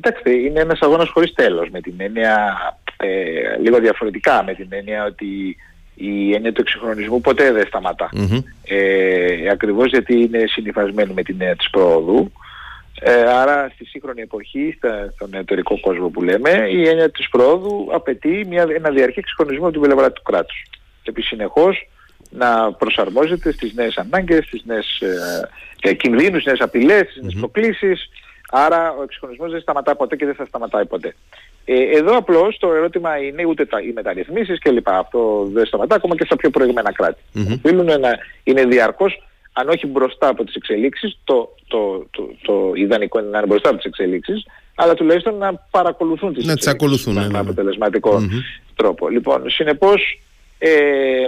Κοιτάξτε, 0.00 0.30
είναι 0.30 0.60
ένας 0.60 0.80
αγώνας 0.80 1.08
χωρίς 1.08 1.32
τέλος 1.32 1.68
με 1.70 1.80
την 1.80 1.94
έννοια 1.96 2.58
ε, 2.96 3.56
λίγο 3.60 3.78
διαφορετικά 3.78 4.42
με 4.44 4.54
την 4.54 4.66
έννοια 4.70 5.04
ότι 5.04 5.56
η 5.94 6.34
έννοια 6.34 6.52
του 6.52 6.60
εξυγχρονισμού 6.60 7.20
ποτέ 7.20 7.52
δεν 7.52 7.66
σταματά. 7.66 8.10
Ε, 8.64 9.50
ακριβώς 9.50 9.86
γιατί 9.86 10.20
είναι 10.20 10.44
συνειφασμένη 10.46 11.12
με 11.12 11.22
την 11.22 11.36
έννοια 11.38 11.56
της 11.56 11.70
πρόοδου. 11.70 12.32
Ε, 13.00 13.20
άρα 13.20 13.70
στη 13.74 13.84
σύγχρονη 13.84 14.20
εποχή, 14.20 14.74
στα, 14.76 15.12
στον 15.14 15.34
εταιρικό 15.34 15.80
κόσμο 15.80 16.08
που 16.08 16.22
λέμε, 16.22 16.50
η 16.70 16.88
έννοια 16.88 17.10
της 17.10 17.28
πρόοδου 17.28 17.88
απαιτεί 17.92 18.46
μια, 18.48 18.66
ένα 18.74 18.90
διαρκή 18.90 19.18
εξυγχρονισμό 19.18 19.64
από 19.64 19.72
την 19.72 19.82
πλευρά 19.82 20.12
του 20.12 20.22
κράτους. 20.22 20.62
Και 21.02 21.12
συνεχώς 21.16 21.88
να 22.30 22.72
προσαρμόζεται 22.72 23.52
στις 23.52 23.72
νέες 23.74 23.96
ανάγκες, 23.96 24.44
στις 24.44 24.62
νέες 24.64 25.02
ε, 25.80 25.94
κινδύνους, 25.94 26.42
στις 26.42 26.44
νέες 26.44 26.60
απειλές, 26.60 27.10
στις 27.10 27.22
νέες 27.22 27.34
προκλήσεις. 27.34 28.08
Άρα 28.50 28.90
ο 28.98 29.02
εξυγχρονισμός 29.02 29.50
δεν 29.50 29.60
σταματά 29.60 29.96
ποτέ 29.96 30.16
και 30.16 30.24
δεν 30.24 30.34
θα 30.34 30.44
σταματάει 30.44 30.86
ποτέ. 30.86 31.14
Ε, 31.64 31.96
εδώ 31.96 32.16
απλώς 32.16 32.58
το 32.58 32.72
ερώτημα 32.72 33.16
είναι 33.18 33.44
ούτε 33.44 33.64
τα, 33.64 33.80
οι 33.80 33.92
μεταρρυθμίσεις 33.92 34.58
κλπ. 34.58 34.88
Αυτό 34.88 35.48
δεν 35.52 35.66
σταματά 35.66 35.94
ακόμα 35.94 36.16
και 36.16 36.24
στα 36.24 36.36
πιο 36.36 36.50
προηγμένα 36.50 36.92
κράτη. 36.92 37.20
Mm-hmm. 37.34 37.60
Οφείλουν 37.64 38.00
να 38.00 38.18
είναι 38.42 38.64
διαρκώς, 38.64 39.22
αν 39.52 39.68
όχι 39.68 39.86
μπροστά 39.86 40.28
από 40.28 40.44
τις 40.44 40.54
εξελίξεις, 40.54 41.18
το, 41.24 41.54
το, 41.66 42.06
το, 42.10 42.30
το 42.42 42.72
ιδανικό 42.74 43.18
είναι 43.18 43.28
να 43.28 43.38
είναι 43.38 43.46
μπροστά 43.46 43.68
από 43.68 43.78
τις 43.78 43.86
εξελίξεις, 43.86 44.46
αλλά 44.74 44.94
τουλάχιστον 44.94 45.34
να 45.34 45.54
παρακολουθούν 45.70 46.34
τις 46.34 46.44
να 46.44 46.52
εξελίξεις 46.52 46.72
ακολουθούν, 46.72 47.14
με 47.14 47.20
ναι, 47.20 47.26
ναι. 47.26 47.38
αποτελεσματικό 47.38 48.18
Mm-hmm. 48.20 48.72
τρόπο. 48.76 49.08
Λοιπόν, 49.08 49.50
συνεπώς 49.50 50.20
ε, 50.58 51.26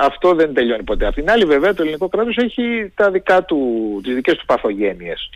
αυτό 0.00 0.34
δεν 0.34 0.54
τελειώνει 0.54 0.82
ποτέ. 0.82 1.06
Απ' 1.06 1.14
την 1.14 1.30
άλλη 1.30 1.44
βέβαια 1.44 1.74
το 1.74 1.82
ελληνικό 1.82 2.08
κράτος 2.08 2.36
έχει 2.36 2.92
τα 2.94 3.10
δικά 3.10 3.44
του, 3.44 3.58
τις 4.04 4.14
δικές 4.14 4.36
του 4.36 4.44
παθογένειες. 4.44 5.30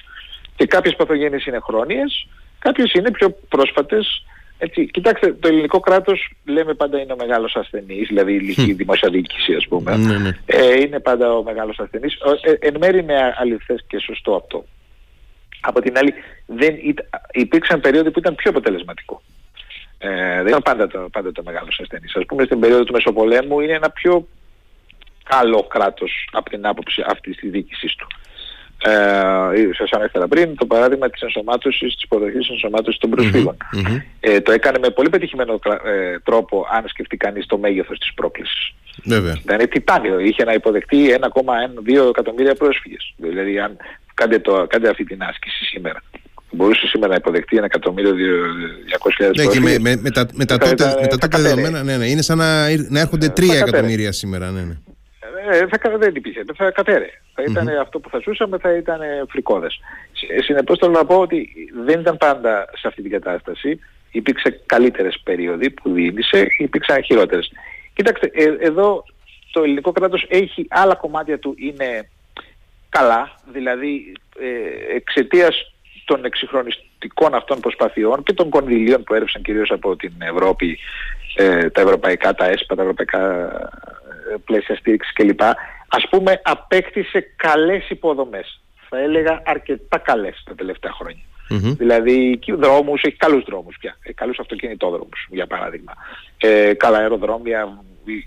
Και 0.57 0.67
κάποιες 0.67 0.97
παθογένειες 0.97 1.47
είναι 1.47 1.59
χρόνιες, 1.63 2.27
κάποιες 2.59 2.93
είναι 2.93 3.11
πιο 3.11 3.31
πρόσφατες. 3.49 4.25
Έτσι, 4.59 4.87
κοιτάξτε, 4.91 5.33
το 5.33 5.49
ελληνικό 5.49 5.81
κράτος 5.81 6.31
λέμε 6.45 6.75
πάντα 6.75 7.01
είναι 7.01 7.13
ο 7.13 7.17
μεγάλος 7.17 7.57
ασθενής, 7.57 8.07
δηλαδή 8.09 8.33
η 8.33 8.39
ηλική 8.43 8.73
δημόσια 8.73 9.11
διοίκηση 9.11 9.55
ας 9.55 9.67
πούμε. 9.69 9.97
Ναι, 9.97 10.19
ναι. 10.19 10.31
Ε, 10.47 10.81
είναι 10.81 11.01
πάντα 11.01 11.33
ο 11.37 11.43
μεγάλος 11.43 11.79
ασθενής. 11.79 12.17
Ο- 12.21 12.51
ε, 12.51 12.57
εν 12.61 12.77
μέρει 12.81 12.99
είναι 12.99 13.35
αληθές 13.39 13.85
και 13.87 13.99
σωστό 14.01 14.35
αυτό. 14.35 14.65
Από 15.61 15.81
την 15.81 15.99
άλλη, 15.99 16.15
δεν, 16.47 16.77
ήταν- 16.83 17.07
υπήρξαν 17.33 17.81
περίοδοι 17.81 18.11
που 18.11 18.19
ήταν 18.19 18.35
πιο 18.35 18.51
αποτελεσματικό. 18.51 19.23
Ε, 19.99 20.37
δεν 20.37 20.47
ήταν 20.47 20.63
πάντα 20.63 20.87
το, 20.87 20.99
πάντα 21.13 21.33
το 21.33 21.43
μεγάλος 21.45 21.79
ασθενής. 21.83 22.17
Ας 22.17 22.25
πούμε 22.27 22.45
στην 22.45 22.61
περίοδο 22.61 22.85
του 22.85 22.93
Μεσοπολέμου 22.93 23.61
είναι 23.61 23.73
ένα 23.73 23.91
πιο 23.91 24.29
καλό 25.29 25.63
κράτος 25.63 26.29
από 26.33 26.51
την 26.51 26.67
άποψη 26.67 27.05
αυτής 27.07 27.37
της 27.37 27.51
διοίκησης 27.51 27.95
του. 27.95 28.07
Ε, 28.85 29.73
σας 29.79 29.91
ανέφερα 29.91 30.29
πριν 30.29 30.57
το 30.57 30.67
παράδειγμα 30.67 31.11
της 31.11 31.21
ενσωμάτωσης, 31.21 31.95
της 31.95 32.03
υποδοχής 32.03 32.49
ενσωμάτωσης 32.49 33.01
των 33.01 33.11
προσφύγων. 33.11 33.57
Μμμ. 33.73 33.97
Ε, 34.21 34.41
το 34.41 34.53
έκανε 34.53 34.79
με 34.79 34.91
πολύ 34.91 35.09
πετυχημένο 35.09 35.59
κρα- 35.59 35.81
ε, 35.85 36.19
τρόπο 36.25 36.67
αν 36.73 36.85
σκεφτεί 36.89 37.17
κανείς 37.17 37.47
το 37.47 37.59
μέγεθος 37.59 37.99
της 37.99 38.15
πρόκλησης. 38.15 38.75
Βέβαια. 39.05 39.37
Ήταν 39.45 39.69
τιτάνιο, 39.69 40.19
είχε 40.19 40.45
να 40.45 40.53
υποδεχτεί 40.53 41.13
1,2 41.13 42.09
εκατομμύρια 42.09 42.55
πρόσφυγες. 42.55 43.15
Δηλαδή 43.17 43.59
αν 43.61 43.77
κάντε, 44.15 44.39
το, 44.39 44.67
κάντε 44.69 44.89
αυτή 44.89 45.05
την 45.05 45.23
άσκηση 45.23 45.65
σήμερα. 45.65 46.03
μπορούσε 46.51 46.87
σήμερα 46.87 47.09
να 47.09 47.15
υποδεχτεί 47.15 47.57
ένα 47.57 47.65
εκατομμύριο 47.65 48.15
200.000 49.21 49.31
ναι, 49.37 49.47
και 49.47 49.61
με, 49.61 49.79
με, 49.79 49.97
με, 50.03 50.11
τα, 50.11 50.27
με 50.33 50.45
τα 50.45 50.59
τότε, 50.59 50.97
με 51.01 51.07
τα 51.07 51.19
τότε 51.19 51.39
δεδομένα, 51.41 51.83
ναι, 51.83 51.97
ναι, 51.97 52.07
είναι 52.07 52.23
σαν 52.23 52.39
να, 52.39 52.69
να 52.89 53.01
έρχονται 53.01 53.27
3 53.27 53.43
εκατομμύρια 53.55 54.13
σήμερα. 54.13 54.51
Ναι, 54.51 54.61
ναι. 54.61 54.75
Ε, 55.51 55.67
θα, 55.67 55.99
δεν 55.99 56.15
υπήρχε, 56.15 56.45
θα 56.57 56.71
κατέρε. 56.71 57.07
Θα 57.35 57.43
ηταν 57.43 57.69
αυτό 57.69 58.01
που 58.01 58.11
θα 58.11 58.19
ζούσαμε, 58.19 58.59
θα 58.59 58.77
ήταν 58.77 59.01
φρικόδες. 59.29 59.81
Συνεπώς 60.45 60.79
θέλω 60.79 60.93
να 60.93 61.05
πω 61.05 61.21
ότι 61.21 61.49
δεν 61.85 62.01
ήταν 62.01 62.17
πάντα 62.17 62.69
σε 62.77 62.89
αυτή 62.89 63.03
την 63.03 63.11
κατάσταση. 63.11 63.81
Υπήρξε 64.11 64.61
καλύτερες 64.67 65.21
περίοδοι 65.25 65.71
που 65.71 65.93
διήνυσε, 65.93 66.47
υπήρξαν 66.59 67.03
χειρότερες. 67.03 67.51
Κοιτάξτε, 67.95 68.31
ε, 68.35 68.57
εδώ 68.59 69.05
το 69.53 69.63
ελληνικό 69.63 69.93
κράτος 69.93 70.27
έχει 70.29 70.67
άλλα 70.69 70.95
κομμάτια 70.95 71.39
του 71.39 71.55
είναι 71.59 72.09
καλά, 72.89 73.41
δηλαδή 73.53 74.13
ε, 74.39 74.95
εξαιτίας 74.97 75.73
των 76.05 76.25
εξυγχρονιστικών 76.25 77.35
αυτών 77.35 77.61
προσπαθειών 77.61 78.23
και 78.23 78.33
των 78.33 78.49
κονδυλίων 78.49 79.03
που 79.03 79.15
έρευσαν 79.15 79.43
κυρίως 79.43 79.71
από 79.71 79.97
την 79.97 80.13
Ευρώπη, 80.19 80.79
ε, 81.37 81.71
τα 81.71 81.81
ευρωπαϊκά, 81.81 82.35
τα 82.35 82.47
ΕΣΠΑ, 82.47 82.75
τα 82.75 82.83
ευρωπαϊκά 82.83 83.21
ε, 83.21 83.69
πλαίσια 84.45 84.77
στήριξης 84.77 85.13
κλπ. 85.13 85.41
Ας 85.89 86.09
πούμε 86.11 86.41
απέκτησε 86.45 87.33
καλές 87.37 87.91
υποδομές. 87.91 88.61
Θα 88.89 88.99
έλεγα 88.99 89.43
αρκετά 89.45 89.99
καλές 89.99 90.43
τα 90.45 90.55
τελευταία 90.55 90.93
χρόνια. 90.93 91.23
Mm-hmm. 91.51 91.77
Δηλαδή 91.79 92.39
δρόμους, 92.57 93.03
έχει 93.03 93.17
καλούς 93.17 93.45
δρόμους 93.45 93.77
πια, 93.81 93.97
έχει 94.03 94.15
καλούς 94.15 94.39
αυτοκινητόδρομους 94.39 95.27
για 95.31 95.47
παράδειγμα. 95.47 95.93
Ε, 96.39 96.75
καλά 96.75 96.99
αεροδρόμια 96.99 97.79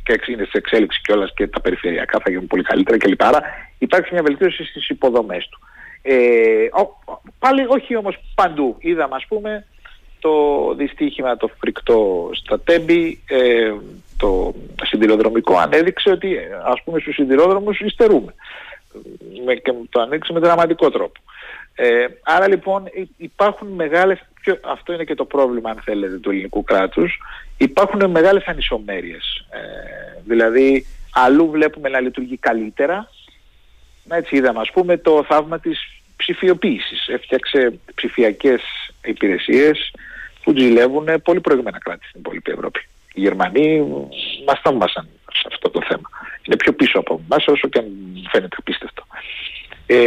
και 0.04 0.20
είναι 0.32 0.44
σε 0.44 0.58
εξέλιξη 0.58 1.02
κιόλας 1.02 1.34
και 1.36 1.48
τα 1.48 1.62
περιφερειακά 1.62 2.20
θα 2.24 2.30
γίνουν 2.30 2.48
πολύ 2.48 2.64
καλύτερα 2.64 2.98
κλπ. 2.98 3.24
Άρα 3.24 3.42
υπάρχει 3.78 4.14
μια 4.14 4.22
βελτίωση 4.24 4.64
στις 4.66 4.90
υποδομές 4.90 5.48
του. 5.48 5.60
Ε, 6.02 6.68
πάλι 7.40 7.66
όχι 7.68 7.96
όμως 7.96 8.16
παντού. 8.36 8.76
Είδαμε 8.80 9.16
ας 9.16 9.26
πούμε 9.28 9.66
το 10.20 10.74
δυστύχημα 10.78 11.38
το 11.38 11.50
φρικτό 11.60 12.30
στα 12.34 12.60
Τέμπη, 12.60 13.24
ε, 13.28 13.74
το 14.18 14.54
συντηροδρομικό 14.84 15.58
ανέδειξε 15.58 16.10
ότι 16.10 16.38
ας 16.66 16.84
πούμε 16.84 17.00
στους 17.00 17.16
συντηρόδρομους 17.16 17.80
υστερούμε. 17.80 18.34
Με, 19.46 19.56
και 19.56 19.74
το 19.90 20.02
ανοίξει 20.02 20.34
με 20.34 20.40
δραματικό 20.40 20.90
τρόπο. 20.90 21.20
Ε, 21.76 22.06
άρα 22.24 22.48
λοιπόν 22.48 22.84
υπάρχουν 23.18 23.68
μεγάλες, 23.68 24.20
και 24.44 24.60
αυτό 24.62 24.94
είναι 24.94 25.04
και 25.04 25.16
το 25.16 25.26
πρόβλημα 25.26 25.70
αν 25.70 25.82
θέλετε 25.84 26.18
του 26.18 26.30
ελληνικού 26.30 26.64
κράτους, 26.64 27.20
υπάρχουν 27.58 28.10
μεγάλες 28.10 28.46
ανισομέρειες. 28.46 29.46
Ε, 29.50 30.22
δηλαδή 30.26 30.86
αλλού 31.14 31.50
βλέπουμε 31.50 31.90
να 31.90 32.00
λειτουργεί 32.00 32.38
καλύτερα, 32.38 33.10
έτσι 34.10 34.36
είδαμε 34.36 34.60
ας 34.60 34.72
πούμε 34.72 34.98
το 34.98 35.26
θαύμα 35.28 35.60
της 35.60 35.80
ψηφιοποίησης. 36.16 37.08
Έφτιαξε 37.08 37.80
ψηφιακές 37.96 38.62
υπηρεσίες 39.06 39.92
που 40.50 40.58
ζηλεύουν 40.58 41.08
πολύ 41.24 41.42
προηγούμενα 41.42 41.78
κράτη 41.78 42.06
στην 42.08 42.20
υπόλοιπη 42.20 42.52
Ευρώπη. 42.52 42.80
Οι 43.14 43.22
Γερμανοί 43.22 43.80
μας 44.46 44.60
θαύμασαν 44.64 45.08
σε 45.32 45.48
αυτό 45.48 45.70
το 45.70 45.82
θέμα. 45.88 46.10
Είναι 46.44 46.56
πιο 46.56 46.74
πίσω 46.74 47.00
από 47.00 47.22
εμάς 47.26 47.48
όσο 47.48 47.68
και 47.68 47.80
αν 47.80 47.86
φαίνεται 48.32 48.56
απίστευτο. 48.60 49.04
Ε, 49.86 49.98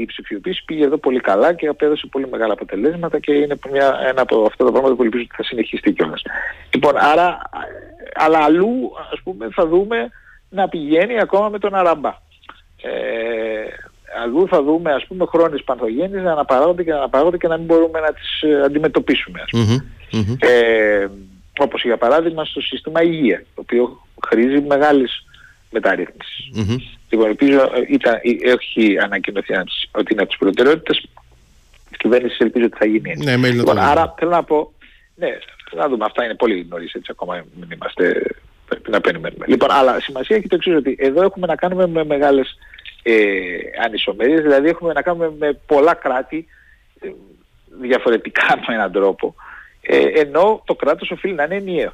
η 0.00 0.04
ψηφιοποίηση 0.04 0.64
πήγε 0.64 0.84
εδώ 0.84 0.96
πολύ 0.96 1.20
καλά 1.20 1.54
και 1.54 1.66
απέδωσε 1.66 2.06
πολύ 2.06 2.28
μεγάλα 2.28 2.52
αποτελέσματα 2.52 3.18
και 3.18 3.32
είναι 3.32 3.58
μια, 3.70 3.98
ένα 4.06 4.20
από 4.20 4.44
αυτά 4.44 4.64
τα 4.64 4.70
πράγματα 4.70 4.94
που 4.94 5.02
ελπίζω 5.02 5.22
ότι 5.22 5.34
θα 5.36 5.42
συνεχιστεί 5.42 5.92
κιόλας. 5.92 6.22
Λοιπόν, 6.74 6.96
άρα, 6.96 7.38
αλλά 8.14 8.38
αλλού 8.38 8.92
ας 9.12 9.20
πούμε 9.24 9.48
θα 9.50 9.66
δούμε 9.66 10.10
να 10.48 10.68
πηγαίνει 10.68 11.20
ακόμα 11.20 11.48
με 11.48 11.58
τον 11.58 11.74
Αραμπά. 11.74 12.14
Ε, 12.82 12.90
αλλού 14.22 14.48
θα 14.48 14.62
δούμε 14.62 14.92
ας 14.92 15.06
πούμε 15.06 15.24
χρόνες 15.28 15.62
πανθογένειες 15.64 16.22
να 16.22 16.32
αναπαράγονται 16.32 16.82
και 16.84 16.90
να 16.90 16.96
αναπαράγονται 16.96 17.36
και 17.36 17.48
να 17.48 17.56
μην 17.56 17.66
μπορούμε 17.66 18.00
να 18.00 18.12
τις 18.12 18.42
ε, 18.42 18.62
αντιμετωπίσουμε 18.64 19.40
ας 19.40 19.50
πούμε. 19.50 19.84
Mm-hmm. 20.12 20.36
Ε, 20.38 21.06
όπως 21.58 21.82
για 21.82 21.96
παράδειγμα 21.96 22.44
στο 22.44 22.60
σύστημα 22.60 23.02
υγεία, 23.02 23.44
το 23.54 23.60
οποίο 23.60 24.06
χρήζει 24.26 24.60
μεγάλης 24.60 25.24
μεταρρύθμισης. 25.70 26.50
Mm-hmm. 26.56 26.76
Λοιπόν, 27.10 27.28
ελπίζω, 27.28 27.60
ε, 27.60 27.84
ήταν, 27.88 28.14
ε, 28.14 28.50
έχει 28.50 28.98
ανακοινωθεί 28.98 29.54
ότι 29.92 30.12
είναι 30.12 30.22
από 30.22 30.30
τις 30.30 30.38
προτεραιότητες 30.38 31.06
της 31.88 31.96
κυβέρνησης, 31.98 32.38
ελπίζω 32.38 32.64
ότι 32.64 32.76
θα 32.78 32.84
γίνει 32.84 33.10
έτσι. 33.10 33.36
Ναι, 33.36 33.50
λοιπόν, 33.50 33.78
άρα 33.78 34.14
θέλω 34.18 34.30
να 34.30 34.44
πω, 34.44 34.72
ναι, 35.14 35.28
να 35.76 35.88
δούμε, 35.88 36.04
αυτά 36.04 36.24
είναι 36.24 36.34
πολύ 36.34 36.66
νωρίς, 36.68 36.92
έτσι 36.92 37.10
ακόμα 37.10 37.44
μην 37.60 37.68
είμαστε, 37.70 38.22
πρέπει 38.72 38.90
να 38.90 39.00
περιμένουμε. 39.00 39.44
Λοιπόν, 39.48 39.70
αλλά 39.70 40.00
σημασία 40.00 40.36
έχει 40.36 40.48
το 40.48 40.54
εξής, 40.54 40.74
ότι 40.74 40.96
εδώ 40.98 41.22
έχουμε 41.22 41.46
να 41.46 41.56
κάνουμε 41.56 41.86
με 41.86 42.04
μεγάλες 42.04 42.58
ε, 43.02 43.14
ανισομερίες, 43.84 44.42
δηλαδή 44.42 44.68
έχουμε 44.68 44.92
να 44.92 45.02
κάνουμε 45.02 45.32
με 45.38 45.60
πολλά 45.66 45.94
κράτη 45.94 46.46
ε, 47.00 47.08
διαφορετικά 47.80 48.46
με 48.66 48.74
έναν 48.74 48.92
τρόπο, 48.92 49.34
ε, 49.80 49.98
ενώ 49.98 50.62
το 50.64 50.74
κράτος 50.74 51.10
οφείλει 51.10 51.34
να 51.34 51.44
είναι 51.44 51.54
ενιαίο. 51.54 51.92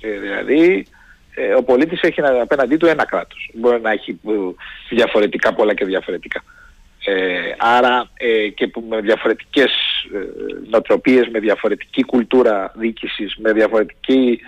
Ε, 0.00 0.18
δηλαδή 0.18 0.86
ε, 1.34 1.54
ο 1.54 1.62
πολίτης 1.62 2.00
έχει 2.02 2.20
απέναντί 2.20 2.76
του 2.76 2.86
ένα 2.86 3.06
κράτος. 3.06 3.50
Μπορεί 3.54 3.80
να 3.80 3.90
έχει 3.90 4.10
ε, 4.10 4.32
διαφορετικά 4.94 5.54
πολλά 5.54 5.74
και 5.74 5.84
διαφορετικά. 5.84 6.44
Ε, 7.04 7.54
άρα 7.58 8.10
ε, 8.16 8.48
και 8.48 8.66
που 8.66 8.84
με 8.88 9.00
διαφορετικές 9.00 9.72
ε, 10.14 10.18
νοοτροπίες, 10.70 11.28
με 11.28 11.38
διαφορετική 11.38 12.04
κουλτούρα 12.04 12.72
διοίκησης, 12.74 13.36
με 13.36 13.52
διαφορετική 13.52 14.40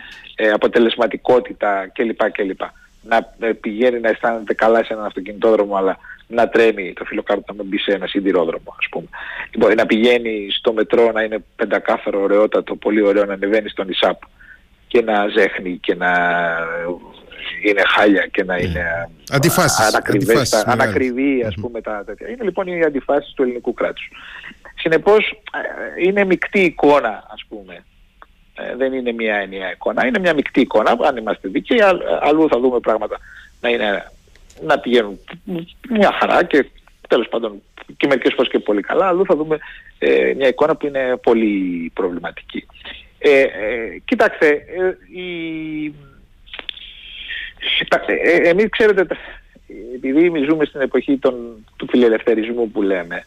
αποτελεσματικότητα 0.53 1.91
κλπ. 1.93 2.31
κλπ 2.31 2.61
να 3.09 3.33
ε, 3.41 3.53
πηγαίνει 3.53 4.01
να 4.01 4.09
αισθάνεται 4.09 4.55
καλά 4.55 4.85
σε 4.85 4.93
έναν 4.93 5.05
αυτοκινητόδρομο 5.05 5.77
αλλά 5.77 5.99
να 6.27 6.49
τρέμει 6.49 6.93
το 6.93 7.05
φιλοκάρτο 7.05 7.45
να 7.47 7.55
μην 7.55 7.67
μπει 7.67 7.79
σε 7.79 7.93
ένα 7.93 8.07
σιδηρόδρομο 8.07 8.75
ας 8.79 8.87
πούμε. 8.91 9.09
Λοιπόν, 9.51 9.75
να 9.75 9.87
πηγαίνει 9.87 10.49
στο 10.51 10.73
μετρό 10.73 11.13
να 11.13 11.23
είναι 11.23 11.45
πεντακάθαρο 11.57 12.21
ωραιότατο, 12.21 12.77
πολύ 12.77 13.03
ωραίο 13.03 13.25
να 13.25 13.33
ανεβαίνει 13.33 13.69
στον 13.69 13.89
Ισάπ 13.89 14.23
και 14.87 15.03
να 15.03 15.29
ζέχνει 15.29 15.79
και 15.79 15.95
να 15.95 16.13
είναι 17.63 17.83
χάλια 17.87 18.27
και 18.27 18.45
να 18.45 18.57
είναι 18.57 18.85
yeah. 19.07 19.35
αντιφάσεις, 19.35 19.95
αντιφάσεις, 19.95 20.65
ανακριβή 20.65 21.45
ας 21.47 21.55
πούμε 21.61 21.81
τα 21.81 22.03
τέτοια. 22.07 22.29
Είναι 22.29 22.45
λοιπόν 22.45 22.67
οι 22.67 22.85
αντιφάσεις 22.85 23.33
του 23.35 23.43
ελληνικού 23.43 23.75
κράτους. 23.75 24.11
Συνεπώς 24.75 25.31
ε, 25.31 26.07
είναι 26.07 26.25
μεικτή 26.25 26.61
εικόνα 26.61 27.25
ας 27.33 27.45
πούμε 27.49 27.75
ε, 27.75 27.94
δεν 28.77 28.93
είναι 28.93 29.13
μια 29.13 29.37
ενιαία 29.37 29.73
εικόνα, 29.73 30.07
είναι 30.07 30.19
μια 30.19 30.35
μεικτή 30.35 30.61
εικόνα, 30.61 30.97
αν 31.01 31.17
είμαστε 31.17 31.49
δίκαιοι, 31.49 31.79
αλλού 32.21 32.49
θα 32.49 32.61
δούμε 32.61 32.81
πράγματα 32.81 33.19
να, 33.61 33.69
είναι, 33.69 34.11
να 34.63 34.79
πηγαίνουν 34.79 35.19
μια 35.89 36.13
χαρά 36.21 36.45
και 36.45 36.67
τέλος 37.09 37.29
πάντων 37.29 37.63
και 37.97 38.07
μερικές 38.07 38.33
φορές 38.35 38.51
και 38.51 38.59
πολύ 38.59 38.81
καλά, 38.81 39.07
αλλού 39.07 39.25
θα 39.25 39.37
δούμε 39.37 39.59
ε, 39.99 40.33
μια 40.37 40.49
εικόνα 40.49 40.77
που 40.77 40.87
είναι 40.87 41.17
πολύ 41.23 41.91
προβληματική. 41.95 42.67
Ε, 43.19 43.41
ε, 43.41 43.99
κοιτάξτε, 44.05 44.49
ε, 44.49 45.19
η... 45.21 45.95
Ε, 48.07 48.49
εμείς 48.49 48.69
ξέρετε, 48.69 49.07
επειδή 49.95 50.45
ζούμε 50.49 50.65
στην 50.65 50.81
εποχή 50.81 51.17
των, 51.17 51.65
του 51.77 51.87
φιλελευθερισμού 51.91 52.71
που 52.71 52.83
λέμε, 52.83 53.25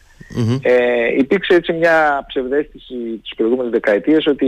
ε, 0.62 1.14
υπήρξε 1.16 1.54
έτσι 1.54 1.72
μια 1.72 2.24
ψευδέστηση 2.28 2.94
τις 3.22 3.34
προηγούμενες 3.36 3.70
δεκαετίες 3.70 4.26
ότι 4.26 4.46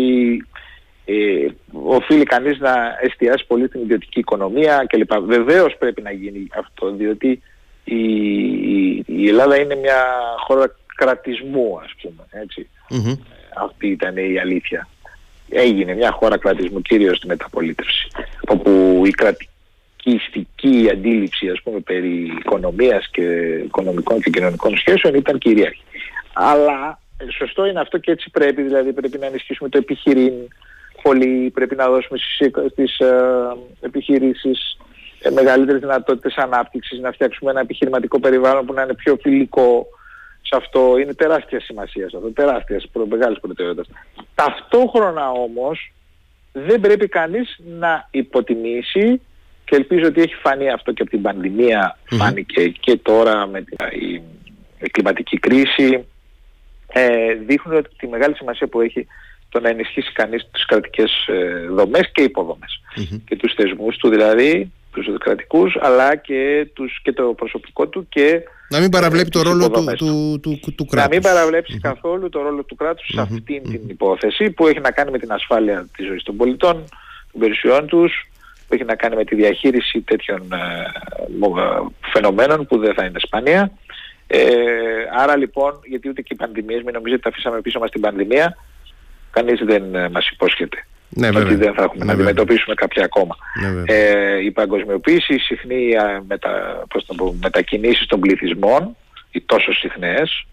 ε, 1.04 1.46
οφείλει 1.72 2.24
κανείς 2.24 2.58
να 2.58 2.74
εστιάσει 3.00 3.46
πολύ 3.46 3.66
στην 3.66 3.80
ιδιωτική 3.80 4.18
οικονομία 4.18 4.84
κλπ. 4.88 5.12
Βεβαίως 5.18 5.76
πρέπει 5.78 6.02
να 6.02 6.10
γίνει 6.12 6.46
αυτό, 6.58 6.90
διότι 6.90 7.42
η, 7.84 8.04
η, 9.06 9.28
Ελλάδα 9.28 9.60
είναι 9.60 9.74
μια 9.74 10.04
χώρα 10.46 10.76
κρατισμού, 10.96 11.80
ας 11.84 11.94
πούμε, 12.02 12.22
Αυτή 13.56 13.88
ήταν 13.88 14.16
η 14.16 14.38
αλήθεια. 14.38 14.88
Έγινε 15.48 15.94
μια 15.94 16.10
χώρα 16.10 16.38
κρατισμού 16.38 16.82
κυρίως 16.82 17.16
στη 17.16 17.26
μεταπολίτευση, 17.26 18.08
όπου 18.48 19.02
η 19.06 19.10
κρατικιστική 19.10 20.88
αντίληψη, 20.92 21.48
ας 21.48 21.62
πούμε, 21.62 21.80
περί 21.80 22.36
οικονομίας 22.38 23.08
και 23.10 23.22
οικονομικών 23.64 24.20
και 24.20 24.30
κοινωνικών 24.30 24.76
σχέσεων 24.76 25.14
ήταν 25.14 25.38
κυρίαρχη. 25.38 25.82
Αλλά 26.32 27.00
σωστό 27.38 27.66
είναι 27.66 27.80
αυτό 27.80 27.98
και 27.98 28.10
έτσι 28.10 28.30
πρέπει, 28.30 28.62
δηλαδή 28.62 28.92
πρέπει 28.92 29.18
να 29.18 29.26
ενισχύσουμε 29.26 29.68
το 29.68 29.78
επιχειρήν, 29.78 30.32
πολύ 31.02 31.50
πρέπει 31.54 31.76
να 31.76 31.88
δώσουμε 31.88 32.18
στις, 32.18 32.50
στις 32.70 32.98
ε, 32.98 33.56
επιχειρήσεις 33.80 34.78
ε, 35.22 35.30
μεγαλύτερες 35.30 35.80
δυνατότητες 35.80 36.36
ανάπτυξης, 36.36 36.98
να 36.98 37.12
φτιάξουμε 37.12 37.50
ένα 37.50 37.60
επιχειρηματικό 37.60 38.20
περιβάλλον 38.20 38.66
που 38.66 38.72
να 38.72 38.82
είναι 38.82 38.94
πιο 38.94 39.16
φιλικό 39.20 39.86
σε 40.42 40.56
αυτό. 40.56 40.98
Είναι 40.98 41.14
τεράστια 41.14 41.60
σημασία 41.60 42.08
σε 42.08 42.16
αυτό, 42.16 42.28
τεράστιας, 42.28 42.88
προ, 42.92 43.06
μεγάλης 43.06 43.40
προτεραιότητας. 43.40 43.96
Ταυτόχρονα 44.34 45.30
όμως 45.30 45.92
δεν 46.52 46.80
πρέπει 46.80 47.08
κανείς 47.08 47.58
να 47.78 48.08
υποτιμήσει 48.10 49.20
και 49.64 49.76
ελπίζω 49.76 50.06
ότι 50.06 50.20
έχει 50.20 50.34
φανεί 50.34 50.70
αυτό 50.70 50.92
και 50.92 51.02
από 51.02 51.10
την 51.10 51.22
πανδημία, 51.22 51.98
φάνηκε 52.04 52.68
και 52.68 52.96
τώρα 52.96 53.46
με 53.46 53.62
την 53.62 53.76
η, 54.80 54.90
κλιματική 54.90 55.38
κρίση, 55.38 56.06
ε, 56.92 57.34
δείχνουν 57.34 57.76
ότι 57.76 57.88
τη 57.96 58.06
μεγάλη 58.06 58.34
σημασία 58.34 58.66
που 58.66 58.80
έχει 58.80 59.06
το 59.50 59.60
να 59.60 59.68
ενισχύσει 59.68 60.12
κανείς 60.12 60.48
τις 60.52 60.66
κρατικές 60.66 61.26
ε, 61.26 61.66
δομές 61.68 62.10
και 62.12 62.22
υποδομες 62.22 62.80
και 63.24 63.36
τους 63.36 63.54
θεσμούς 63.54 63.96
του, 63.96 64.08
δηλαδή 64.08 64.72
τους 64.92 65.06
κρατικούς 65.18 65.76
αλλά 65.80 66.16
και, 66.16 66.68
τους, 66.72 67.00
και 67.02 67.12
το 67.12 67.22
προσωπικό 67.22 67.88
του 67.88 68.06
και 68.08 68.42
να 68.68 68.80
μην 68.80 68.90
παραβλέπει 68.90 69.30
το 69.30 69.42
ρόλο 69.42 69.70
του, 69.70 69.84
του, 69.96 70.40
του, 70.42 70.74
του, 70.74 70.84
κράτους. 70.84 71.08
Να 71.08 71.08
μην 71.08 71.22
παραβλεψει 71.22 71.78
καθόλου 71.78 72.28
το 72.28 72.42
ρόλο 72.42 72.62
του 72.64 72.74
κράτους 72.74 73.06
σε 73.14 73.20
αυτην 73.20 73.62
την 73.62 73.80
υπόθεση 73.88 74.50
που 74.50 74.66
έχει 74.66 74.80
να 74.80 74.90
κάνει 74.90 75.10
με 75.10 75.18
την 75.18 75.32
ασφάλεια 75.32 75.86
της 75.96 76.06
ζωής 76.06 76.22
των 76.22 76.36
πολιτών, 76.36 76.84
των 77.32 77.40
περιουσιών 77.40 77.86
τους, 77.86 78.28
που 78.68 78.74
έχει 78.74 78.84
να 78.84 78.94
κάνει 78.94 79.16
με 79.16 79.24
τη 79.24 79.34
διαχείριση 79.34 80.00
τέτοιων 80.00 80.52
ε, 80.52 80.84
φαινομένων 82.12 82.66
που 82.66 82.78
δεν 82.78 82.94
θα 82.94 83.04
είναι 83.04 83.18
σπανία. 83.18 83.72
Ε, 84.26 84.40
άρα 85.18 85.36
λοιπόν, 85.36 85.80
γιατί 85.84 86.08
ούτε 86.08 86.22
και 86.22 86.34
οι 86.34 86.36
πανδημίες, 86.36 86.82
μην 86.82 86.94
νομίζετε 86.94 87.20
τα 87.20 87.28
αφήσαμε 87.28 87.60
πίσω 87.60 87.78
μας 87.78 87.90
την 87.90 88.00
πανδημία, 88.00 88.56
κανείς 89.30 89.60
δεν 89.64 89.94
ε, 89.94 90.08
μας 90.08 90.28
υπόσχεται. 90.28 90.84
Ναι, 91.08 91.28
ότι 91.28 91.54
δεν 91.54 91.74
θα 91.74 91.82
έχουμε 91.82 91.98
ναι, 91.98 92.04
να 92.04 92.12
αντιμετωπίσουμε 92.12 92.74
κάποια 92.74 93.04
ακόμα. 93.04 93.36
Ναι, 93.60 93.82
ε, 93.94 94.44
η 94.44 94.50
παγκοσμιοποίηση, 94.50 95.34
οι 95.34 95.38
συχνή 95.38 95.88
μετα, 96.26 96.82
μετακινήσεις 97.40 98.06
των 98.06 98.20
πληθυσμών, 98.20 98.96
οι 99.30 99.40
τόσο 99.40 99.72
συχνές 99.72 100.46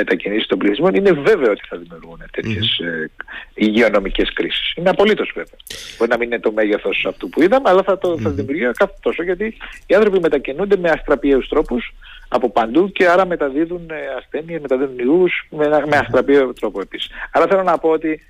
μετακινήσεις 0.00 0.46
των 0.46 0.58
πληθυσμών, 0.58 0.94
είναι 0.94 1.12
βέβαιο 1.12 1.50
ότι 1.50 1.62
θα 1.68 1.76
δημιουργούν 1.76 2.20
τέτοιες 2.30 2.80
mm-hmm. 2.80 3.04
ε, 3.04 3.64
υγειονομικές 3.64 4.32
κρίσεις. 4.32 4.72
Είναι 4.76 4.90
απολύτως 4.90 5.32
βέβαιο. 5.34 5.58
Μπορεί 5.98 6.10
να 6.10 6.16
μην 6.16 6.26
είναι 6.30 6.40
το 6.40 6.52
μέγεθος 6.52 7.06
αυτού 7.08 7.28
που 7.28 7.42
είδαμε, 7.42 7.68
αλλά 7.70 7.82
θα, 7.82 7.98
το, 7.98 8.12
mm-hmm. 8.12 8.20
θα 8.20 8.30
δημιουργεί 8.30 8.70
κάθε 8.72 8.94
τόσο, 9.00 9.22
γιατί 9.22 9.56
οι 9.86 9.94
άνθρωποι 9.94 10.20
μετακινούνται 10.20 10.76
με 10.76 10.90
αστραπιαίους 10.90 11.48
τρόπους 11.48 11.94
από 12.28 12.50
παντού 12.50 12.92
και 12.92 13.08
άρα 13.08 13.26
μεταδίδουν 13.26 13.90
ε, 13.90 13.94
ασθένειες, 14.18 14.60
μεταδίδουν 14.60 14.98
ιούς 14.98 15.46
με, 15.50 15.68
με 15.68 15.96
αστραπιαίο 15.96 16.52
τρόπο 16.52 16.80
επίσης. 16.80 17.10
Άρα 17.32 17.46
θέλω 17.46 17.62
να 17.62 17.78
πω 17.78 17.88
ότι 17.88 18.20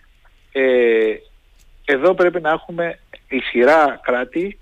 ε, 0.52 0.62
εδώ 1.85 2.14
πρέπει 2.14 2.40
να 2.40 2.50
έχουμε 2.50 2.98
ισχυρά 3.28 4.00
κράτη 4.02 4.59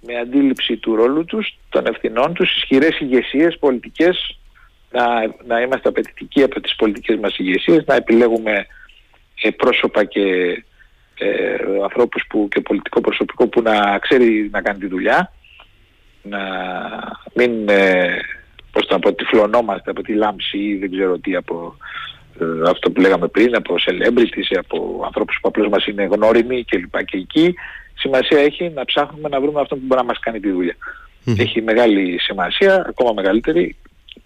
με 0.00 0.18
αντίληψη 0.18 0.76
του 0.76 0.94
ρόλου 0.94 1.24
τους, 1.24 1.58
των 1.68 1.86
ευθυνών 1.86 2.34
τους, 2.34 2.56
ισχυρές 2.56 3.00
ηγεσίες 3.00 3.58
πολιτικές, 3.58 4.38
να, 4.90 5.34
να 5.46 5.60
είμαστε 5.60 5.88
απαιτητικοί 5.88 6.42
από 6.42 6.60
τις 6.60 6.76
πολιτικές 6.76 7.16
μας 7.16 7.38
ηγεσίες, 7.38 7.84
να 7.86 7.94
επιλέγουμε 7.94 8.66
ε, 9.42 9.50
πρόσωπα 9.50 10.04
και 10.04 10.22
ε, 11.18 11.56
ανθρώπους 11.82 12.24
που, 12.28 12.48
και 12.50 12.60
πολιτικό 12.60 13.00
προσωπικό 13.00 13.46
που 13.46 13.62
να 13.62 13.98
ξέρει 13.98 14.48
να 14.52 14.62
κάνει 14.62 14.78
τη 14.78 14.86
δουλειά, 14.86 15.32
να 16.22 16.40
μην 17.34 17.68
ε, 17.68 18.18
πώς 18.72 18.86
το 18.86 18.98
πω, 18.98 19.12
τυφλωνόμαστε 19.12 19.90
από 19.90 20.02
τη 20.02 20.12
λάμψη 20.12 20.58
ή 20.58 20.76
δεν 20.76 20.90
ξέρω 20.90 21.18
τι 21.18 21.36
από 21.36 21.76
ε, 22.40 22.70
αυτό 22.70 22.90
που 22.90 23.00
λέγαμε 23.00 23.28
πριν 23.28 23.56
από 23.56 23.74
celebrities, 23.78 24.58
από 24.58 25.02
ανθρώπους 25.04 25.38
που 25.40 25.48
απλώς 25.48 25.68
μας 25.68 25.86
είναι 25.86 26.04
γνώριμοι 26.04 26.64
κλπ. 26.64 27.04
Και 27.04 27.16
εκεί 27.16 27.54
σημασία 27.94 28.40
έχει 28.40 28.72
να 28.74 28.84
ψάχνουμε 28.84 29.28
να 29.28 29.40
βρούμε 29.40 29.60
αυτό 29.60 29.74
που 29.74 29.82
μπορεί 29.84 30.00
να 30.00 30.06
μας 30.06 30.18
κάνει 30.18 30.40
τη 30.40 30.50
δουλειά. 30.50 30.76
Έχει 31.38 31.62
μεγάλη 31.62 32.18
σημασία, 32.20 32.84
ακόμα 32.88 33.12
μεγαλύτερη, 33.12 33.76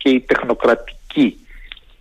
και 0.01 0.09
η 0.09 0.21
τεχνοκρατική 0.21 1.47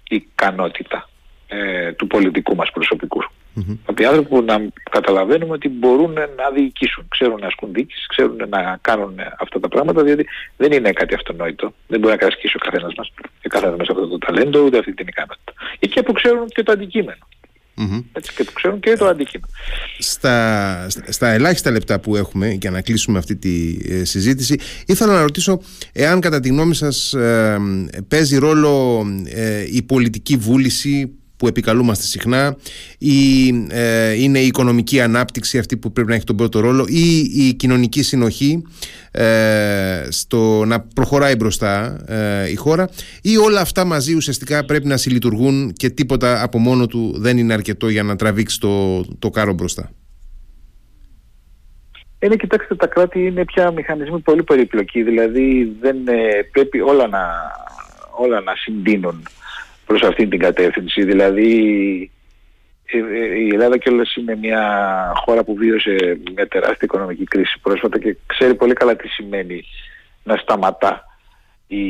ικανότητα 0.09 1.09
ε, 1.47 1.91
του 1.91 2.07
πολιτικού 2.07 2.55
μας 2.55 2.71
προσωπικού. 2.71 3.23
Mm-hmm. 3.23 3.77
Από 3.85 4.07
άνθρωποι 4.07 4.29
που 4.29 4.41
να 4.41 4.67
καταλαβαίνουμε 4.89 5.53
ότι 5.53 5.69
μπορούν 5.69 6.13
να 6.13 6.49
διοικήσουν, 6.53 7.05
ξέρουν 7.07 7.39
να 7.39 7.47
ασκούν 7.47 7.73
διοίκηση, 7.73 8.05
ξέρουν 8.07 8.37
να 8.49 8.77
κάνουν 8.81 9.15
αυτά 9.39 9.59
τα 9.59 9.67
πράγματα, 9.67 10.03
διότι 10.03 10.27
δεν 10.57 10.71
είναι 10.71 10.91
κάτι 10.91 11.13
αυτονόητο. 11.13 11.73
Δεν 11.87 11.99
μπορεί 11.99 12.13
να 12.13 12.19
κατασκήσει 12.19 12.55
ο 12.55 12.59
καθένας 12.59 12.93
μας 12.97 13.11
και 13.41 13.49
καθένας 13.49 13.77
μέσα 13.77 13.91
αυτό 13.91 14.07
το 14.07 14.17
ταλέντο, 14.17 14.59
ούτε 14.59 14.77
αυτή 14.77 14.93
την 14.93 15.07
ικανότητα. 15.07 15.53
Εκεί 15.79 16.03
που 16.03 16.11
ξέρουν 16.11 16.47
και 16.47 16.63
το 16.63 16.71
αντικείμενο. 16.71 17.27
Mm-hmm. 17.79 18.03
Έτσι, 18.11 18.33
και 18.35 18.43
που 18.43 18.51
ξέρουν 18.53 18.79
και 18.79 18.95
το 18.97 19.05
αντικείμενο. 19.05 19.51
Στα, 19.99 20.87
στα 21.07 21.27
ελάχιστα 21.27 21.71
λεπτά 21.71 21.99
που 21.99 22.15
έχουμε 22.15 22.49
για 22.49 22.71
να 22.71 22.81
κλείσουμε 22.81 23.17
αυτή 23.17 23.35
τη 23.35 23.77
ε, 23.89 24.03
συζήτηση 24.03 24.59
ήθελα 24.85 25.13
να 25.13 25.21
ρωτήσω 25.21 25.61
εάν 25.93 26.19
κατά 26.19 26.39
τη 26.39 26.49
γνώμη 26.49 26.75
σας 26.75 27.13
ε, 27.13 27.57
παίζει 28.07 28.37
ρόλο 28.37 29.05
ε, 29.25 29.65
η 29.71 29.81
πολιτική 29.81 30.35
βούληση 30.35 31.18
που 31.39 31.47
επικαλούμαστε 31.47 32.05
συχνά 32.05 32.57
ή 32.97 33.47
ε, 33.69 34.13
είναι 34.13 34.39
η 34.39 34.45
οικονομική 34.45 35.01
ανάπτυξη 35.01 35.57
αυτή 35.57 35.77
που 35.77 35.91
πρέπει 35.91 36.09
να 36.09 36.15
έχει 36.15 36.23
τον 36.23 36.35
πρώτο 36.35 36.59
ρόλο 36.59 36.85
ή 36.87 37.17
η 37.19 37.53
κοινωνική 37.53 38.03
συνοχή 38.03 38.63
ε, 39.11 40.07
στο 40.09 40.65
να 40.65 40.79
προχωράει 40.81 41.35
μπροστά 41.35 42.03
ε, 42.07 42.49
η 42.49 42.55
χώρα 42.55 42.89
ή 43.21 43.37
όλα 43.37 43.61
αυτά 43.61 43.85
μαζί 43.85 44.15
ουσιαστικά 44.15 44.65
πρέπει 44.65 44.87
να 44.87 44.97
συλλειτουργούν 44.97 45.73
και 45.73 45.89
τίποτα 45.89 46.43
από 46.43 46.57
μόνο 46.57 46.87
του 46.87 47.15
δεν 47.17 47.37
είναι 47.37 47.53
αρκετό 47.53 47.89
για 47.89 48.03
να 48.03 48.15
τραβήξει 48.15 48.59
το, 48.59 49.03
το 49.19 49.29
κάρο 49.29 49.53
μπροστά. 49.53 49.91
Είναι, 52.19 52.35
κοιτάξτε, 52.35 52.75
τα 52.75 52.87
κράτη 52.87 53.25
είναι 53.25 53.45
πια 53.45 53.71
μηχανισμοί 53.71 54.19
πολύ 54.19 54.43
περίπλοκοι, 54.43 55.03
δηλαδή 55.03 55.75
δεν 55.81 55.97
πρέπει 56.51 56.79
όλα 56.79 57.07
να, 57.07 57.27
όλα 58.17 58.41
να 58.41 58.55
συντείνουν 58.55 59.27
προς 59.89 60.01
αυτήν 60.01 60.29
την 60.29 60.39
κατεύθυνση. 60.39 61.03
Δηλαδή 61.03 61.51
ε, 62.85 62.97
ε, 62.97 63.39
η 63.39 63.49
Ελλάδα 63.53 63.77
κιόλας 63.77 64.15
είναι 64.15 64.35
μια 64.35 64.61
χώρα 65.15 65.43
που 65.43 65.55
βίωσε 65.55 66.19
μια 66.35 66.47
τεράστια 66.47 66.77
οικονομική 66.81 67.23
κρίση 67.23 67.59
πρόσφατα 67.61 67.99
και 67.99 68.15
ξέρει 68.25 68.55
πολύ 68.55 68.73
καλά 68.73 68.95
τι 68.95 69.07
σημαίνει 69.07 69.63
να 70.23 70.35
σταματά 70.35 71.03
η 71.67 71.85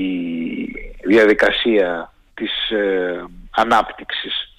διαδικασία 1.03 2.13
της 2.33 2.69
ε, 2.69 3.25
ανάπτυξης 3.49 4.53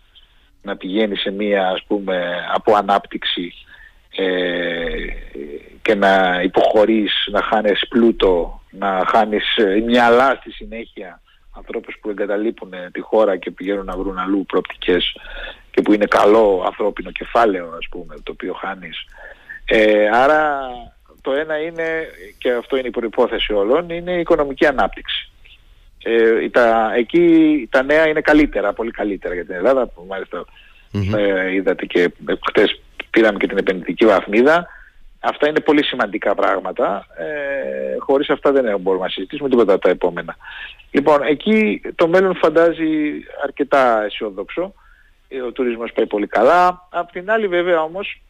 να 0.62 0.76
πηγαίνει 0.76 1.16
σε 1.16 1.30
μια 1.30 1.68
ας 1.68 1.84
πούμε 1.86 2.46
από 2.54 2.74
ανάπτυξη 2.74 3.52
ε, 4.16 4.26
και 5.82 5.94
να 5.94 6.40
υποχωρείς, 6.42 7.12
να 7.30 7.42
χάνεις 7.42 7.88
πλούτο, 7.88 8.60
να 8.70 9.02
χάνεις 9.06 9.44
μυαλά 9.86 10.36
στη 10.40 10.50
συνέχεια 10.50 10.99
ανθρώπους 10.99 10.99
που 10.99 10.99
εγκαταλείπουν 12.20 12.70
τη 12.92 13.00
χώρα 13.00 13.36
και 13.36 13.50
πηγαίνουν 13.50 13.84
να 13.84 13.96
βρουν 13.96 14.18
αλλού 14.18 14.44
προοπτικές 14.46 15.16
και 15.70 15.82
που 15.82 15.92
είναι 15.92 16.06
καλό 16.06 16.62
ανθρώπινο 16.66 17.10
κεφάλαιο 17.10 17.66
ας 17.78 17.86
πούμε 17.90 18.14
το 18.22 18.32
οποίο 18.32 18.52
χάνεις. 18.52 19.04
Ε, 19.64 20.08
άρα 20.12 20.68
το 21.22 21.32
ένα 21.32 21.60
είναι, 21.60 21.84
και 22.38 22.52
αυτό 22.52 22.76
είναι 22.76 22.88
η 22.88 22.90
προϋπόθεση 22.90 23.52
όλων, 23.52 23.90
είναι 23.90 24.12
η 24.12 24.20
οικονομική 24.20 24.66
ανάπτυξη. 24.66 25.30
Ε, 26.02 26.48
τα, 26.48 26.92
εκεί 26.96 27.68
τα 27.70 27.82
νέα 27.82 28.08
είναι 28.08 28.20
καλύτερα, 28.20 28.72
πολύ 28.72 28.90
καλύτερα 28.90 29.34
για 29.34 29.44
την 29.44 29.54
Ελλάδα, 29.54 29.86
που 29.86 30.04
μάλιστα 30.08 30.44
ε, 31.16 31.52
είδατε 31.52 31.86
και 31.86 32.10
χτες 32.48 32.80
πήραμε 33.10 33.38
και 33.38 33.46
την 33.46 33.58
επενδυτική 33.58 34.06
βαθμίδα. 34.06 34.66
Αυτά 35.20 35.48
είναι 35.48 35.60
πολύ 35.60 35.84
σημαντικά 35.84 36.34
πράγματα. 36.34 37.06
Ε, 37.16 37.96
χωρίς 37.98 38.30
αυτά 38.30 38.52
δεν 38.52 38.80
μπορούμε 38.80 39.04
να 39.04 39.10
συζητήσουμε 39.10 39.48
τίποτα 39.48 39.78
τα 39.78 39.90
επόμενα. 39.90 40.36
Λοιπόν, 40.90 41.22
εκεί 41.22 41.80
το 41.94 42.08
μέλλον 42.08 42.36
φαντάζει 42.36 43.10
αρκετά 43.44 44.02
αισιόδοξο. 44.04 44.74
Ε, 45.28 45.40
ο 45.40 45.52
τουρισμός 45.52 45.92
πάει 45.92 46.06
πολύ 46.06 46.26
καλά. 46.26 46.88
Απ' 46.90 47.10
την 47.10 47.30
άλλη 47.30 47.46
βέβαια 47.48 47.82
όμως, 47.82 48.22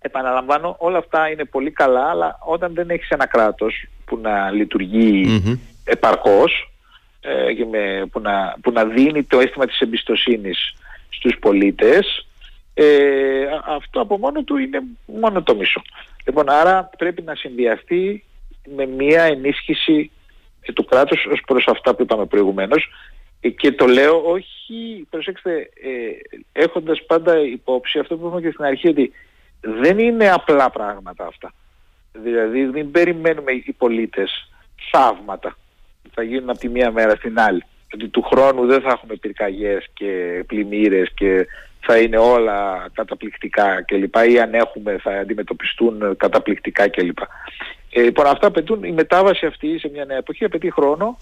επαναλαμβάνω, 0.00 0.76
όλα 0.78 0.98
αυτά 0.98 1.30
είναι 1.30 1.44
πολύ 1.44 1.70
καλά, 1.70 2.04
αλλά 2.10 2.38
όταν 2.44 2.74
δεν 2.74 2.90
έχεις 2.90 3.08
ένα 3.08 3.26
κράτος 3.26 3.86
που 4.04 4.18
να 4.22 4.50
λειτουργεί 4.50 5.24
mm-hmm. 5.26 5.58
επαρκώς 5.84 6.72
ε, 7.20 7.52
και 7.52 7.64
με, 7.64 8.06
που, 8.12 8.20
να, 8.20 8.56
που 8.62 8.70
να 8.72 8.84
δίνει 8.84 9.22
το 9.22 9.40
αίσθημα 9.40 9.66
της 9.66 9.78
εμπιστοσύνης 9.78 10.74
στους 11.08 11.36
πολίτες, 11.40 12.26
ε, 12.74 13.44
αυτό 13.66 14.00
από 14.00 14.18
μόνο 14.18 14.42
του 14.42 14.56
είναι 14.56 14.82
μόνο 15.06 15.42
το 15.42 15.54
μισό. 15.54 15.82
Λοιπόν, 16.26 16.50
άρα 16.50 16.90
πρέπει 16.98 17.22
να 17.22 17.34
συνδυαστεί 17.34 18.24
με 18.76 18.86
μια 18.86 19.22
ενίσχυση 19.22 20.10
του 20.74 20.84
κράτους 20.84 21.26
ως 21.26 21.40
προς 21.46 21.66
αυτά 21.68 21.94
που 21.94 22.02
είπαμε 22.02 22.26
προηγουμένως 22.26 22.88
ε, 23.40 23.48
και 23.48 23.72
το 23.72 23.86
λέω 23.86 24.22
όχι, 24.24 25.06
προσέξτε, 25.10 25.70
ε, 25.82 26.38
έχοντας 26.52 27.04
πάντα 27.06 27.38
υπόψη 27.38 27.98
αυτό 27.98 28.16
που 28.16 28.26
είπαμε 28.26 28.40
και 28.40 28.50
στην 28.50 28.64
αρχή 28.64 28.88
ότι 28.88 29.12
δεν 29.60 29.98
είναι 29.98 30.30
απλά 30.30 30.70
πράγματα 30.70 31.26
αυτά. 31.26 31.52
Δηλαδή 32.12 32.64
μην 32.64 32.90
περιμένουμε 32.90 33.52
οι 33.52 33.72
πολίτες 33.78 34.50
θαύματα 34.90 35.56
που 36.02 36.10
θα 36.14 36.22
γίνουν 36.22 36.50
από 36.50 36.58
τη 36.58 36.68
μία 36.68 36.90
μέρα 36.90 37.14
στην 37.16 37.38
άλλη. 37.38 37.64
Ότι 37.94 38.08
του 38.08 38.22
χρόνου 38.22 38.66
δεν 38.66 38.80
θα 38.80 38.90
έχουμε 38.90 39.16
πυρκαγιές 39.16 39.86
και 39.94 40.42
πλημμύρες 40.46 41.10
και 41.14 41.46
θα 41.80 41.98
είναι 41.98 42.16
όλα 42.16 42.88
καταπληκτικά 42.92 43.82
κλπ. 43.82 44.14
Ή 44.30 44.40
αν 44.40 44.54
έχουμε 44.54 44.98
θα 45.02 45.10
αντιμετωπιστούν 45.10 46.16
καταπληκτικά 46.16 46.88
κλπ. 46.88 47.18
Ε, 47.90 48.02
λοιπόν, 48.02 48.26
αυτά 48.26 48.46
απαιτούν, 48.46 48.84
η 48.84 48.92
μετάβαση 48.92 49.46
αυτή 49.46 49.78
σε 49.78 49.90
μια 49.92 50.04
νέα 50.04 50.16
εποχή 50.16 50.44
απαιτεί 50.44 50.70
χρόνο, 50.70 51.18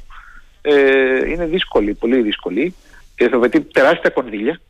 ε, 0.63 1.31
είναι 1.31 1.47
δύσκολη, 1.47 1.95
πολύ 1.95 2.23
δύσκολη 2.23 2.75
και 3.17 3.29
θα 3.29 3.37
απαιτεί 3.37 3.61
τεράστια 3.61 4.11
κονδύλια. 4.11 4.61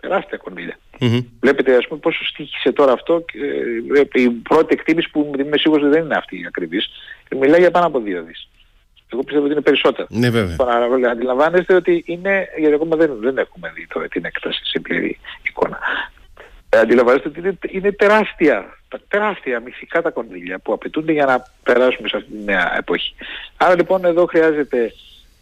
Τεράστια 0.00 0.36
κονδύλια. 0.36 0.78
Mm-hmm. 1.00 1.24
Βλέπετε 1.40 1.76
ας 1.76 1.86
πούμε 1.88 2.00
πόσο 2.00 2.24
στήχησε 2.24 2.72
τώρα 2.72 2.92
αυτό 2.92 3.24
και, 3.32 3.38
ε, 4.14 4.22
η 4.22 4.30
πρώτη 4.30 4.74
εκτίμηση 4.78 5.10
που 5.10 5.32
είμαι 5.38 5.56
σίγουρος 5.56 5.84
ότι 5.84 5.92
δεν 5.92 6.04
είναι 6.04 6.16
αυτή 6.16 6.40
η 6.40 6.44
ακριβής 6.46 6.90
μιλάει 7.36 7.60
για 7.60 7.70
πάνω 7.70 7.86
από 7.86 8.00
δύο 8.00 8.22
δις. 8.22 8.48
Εγώ 9.12 9.22
πιστεύω 9.22 9.44
ότι 9.44 9.52
είναι 9.52 9.62
περισσότερο. 9.62 10.06
Ναι, 10.10 10.30
βέβαια. 10.30 10.50
Λοιπόν, 10.50 11.06
αντιλαμβάνεστε 11.06 11.74
ότι 11.74 12.02
είναι, 12.06 12.48
γιατί 12.58 12.74
ακόμα 12.74 12.96
δεν, 12.96 13.16
δεν 13.20 13.38
έχουμε 13.38 13.72
δει 13.74 13.86
το, 13.86 14.08
την 14.08 14.24
έκταση 14.24 14.60
σε 14.64 14.80
πλήρη 14.80 15.18
εικόνα. 15.42 15.78
Ε, 16.68 16.78
αντιλαμβάνεστε 16.78 17.28
ότι 17.28 17.38
είναι, 17.38 17.58
είναι 17.70 17.92
τεράστια 17.92 18.80
τα 18.90 19.00
τεράστια 19.08 19.60
μυθικά 19.60 20.02
τα 20.02 20.10
κονδύλια 20.10 20.58
που 20.58 20.72
απαιτούνται 20.72 21.12
για 21.12 21.24
να 21.24 21.46
περάσουμε 21.62 22.08
σε 22.08 22.16
αυτή 22.16 22.30
τη 22.30 22.44
νέα 22.44 22.76
εποχή. 22.76 23.14
Άρα 23.56 23.74
λοιπόν 23.74 24.04
εδώ 24.04 24.26
χρειάζεται 24.26 24.92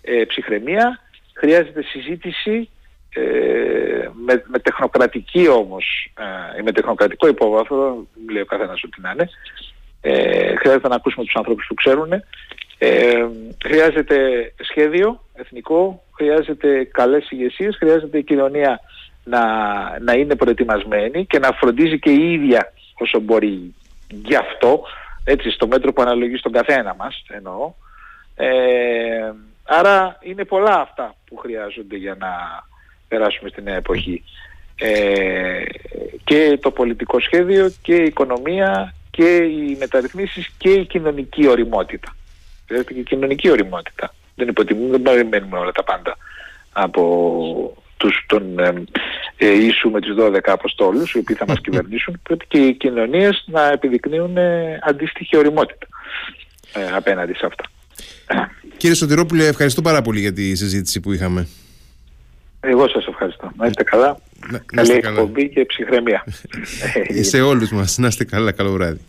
ε, 0.03 0.25
ψυχραιμία, 0.25 1.01
χρειάζεται 1.33 1.83
συζήτηση 1.83 2.69
ε, 3.11 4.09
με, 4.25 4.45
με 4.47 4.59
τεχνοκρατική 4.59 5.49
όμως 5.49 6.13
ε, 6.59 6.63
με 6.63 6.73
τεχνοκρατικό 6.73 7.29
υπόβαθρο, 7.29 8.07
λέει 8.31 8.43
ο 8.43 8.47
καθένας 8.47 8.83
ό,τι 8.83 9.01
να 9.01 9.11
είναι, 9.11 9.29
ε, 10.01 10.57
χρειάζεται 10.57 10.89
να 10.89 10.95
ακούσουμε 10.95 11.25
τους 11.25 11.35
ανθρώπους 11.35 11.67
που 11.69 11.75
ξέρουν, 11.75 12.11
ε, 12.79 13.27
χρειάζεται 13.65 14.17
σχέδιο 14.61 15.25
εθνικό, 15.35 16.03
χρειάζεται 16.15 16.85
καλές 16.85 17.31
ηγεσίες, 17.31 17.77
χρειάζεται 17.77 18.19
η 18.19 18.23
κοινωνία 18.23 18.81
να, 19.25 19.43
να 20.01 20.13
είναι 20.13 20.37
προετοιμασμένη 20.37 21.27
και 21.27 21.39
να 21.39 21.53
φροντίζει 21.53 21.99
και 21.99 22.11
η 22.11 22.33
ίδια 22.33 22.73
όσο 22.99 23.21
μπορεί 23.21 23.75
γι' 24.09 24.37
αυτό, 24.37 24.83
έτσι 25.25 25.51
στο 25.51 25.67
μέτρο 25.67 25.93
που 25.93 26.03
αναλογεί 26.03 26.37
στον 26.37 26.53
καθένα 26.53 26.95
μας 26.95 27.25
εννοώ. 27.29 27.73
Ε, 28.37 29.33
άρα 29.65 30.19
είναι 30.21 30.45
πολλά 30.45 30.81
αυτά 30.81 31.15
που 31.27 31.37
χρειάζονται 31.37 31.97
για 31.97 32.17
να 32.19 32.29
περάσουμε 33.09 33.49
στη 33.49 33.63
νέα 33.63 33.77
εποχή. 33.77 34.25
Ε, 34.81 35.63
και 36.25 36.59
το 36.63 36.71
πολιτικό 36.71 37.21
σχέδιο 37.21 37.73
και 37.83 37.95
η 37.95 38.05
οικονομία 38.05 38.95
και 39.11 39.37
οι 39.37 39.77
μεταρρυθμίσεις 39.79 40.49
και 40.59 40.71
η 40.71 40.87
κοινωνική 40.87 41.49
οριμότητα. 41.49 42.17
Δηλαδή 42.69 42.95
και 42.95 43.01
η 43.01 43.03
κοινωνική 43.03 43.51
οριμότητα. 43.51 44.15
Δεν 44.35 44.49
υποτιμούμε, 44.49 44.91
δεν 44.91 45.03
περιμένουμε 45.03 45.59
όλα 45.59 45.73
τα 45.73 45.85
πάντα 45.85 46.17
από 46.73 47.03
τους, 47.97 48.25
τον 48.27 48.59
ε, 48.59 48.85
ε, 49.37 49.47
Ιησού 49.47 49.91
με 49.91 50.01
τους 50.01 50.17
12 50.19 50.39
Αποστόλους 50.45 51.13
οι 51.13 51.19
οποίοι 51.19 51.37
θα 51.37 51.45
μας 51.49 51.61
κυβερνήσουν 51.61 52.21
πρέπει 52.23 52.45
και 52.49 52.59
οι 52.59 52.75
κοινωνίες 52.75 53.45
να 53.47 53.69
επιδεικνύουν 53.69 54.37
ε, 54.37 54.79
αντίστοιχη 54.83 55.37
οριμότητα 55.37 55.87
ε, 56.73 56.97
απέναντι 56.97 57.35
σε 57.35 57.47
αυτά. 57.47 57.65
Κύριε 58.77 58.97
Σωτηρόπουλε, 58.97 59.47
ευχαριστώ 59.47 59.83
πάρα 59.83 60.03
πολύ 60.03 60.21
για 60.21 60.33
τη 60.33 60.55
συζήτηση 60.55 61.01
που 61.01 61.13
είχαμε. 61.13 61.49
Εγώ 62.61 62.89
σας 62.89 63.07
ευχαριστώ. 63.07 63.53
Να 63.57 63.67
είστε 63.67 63.83
καλά. 63.83 64.19
Να, 64.51 64.59
Καλή 64.59 64.93
εκπομπή 64.93 65.49
και 65.49 65.65
ψυχραιμία. 65.65 66.25
Σε 67.31 67.41
όλους 67.41 67.71
μας. 67.71 67.99
Να 67.99 68.07
είστε 68.07 68.25
καλά. 68.25 68.53
Καλό 68.53 68.71
βράδυ. 68.73 69.01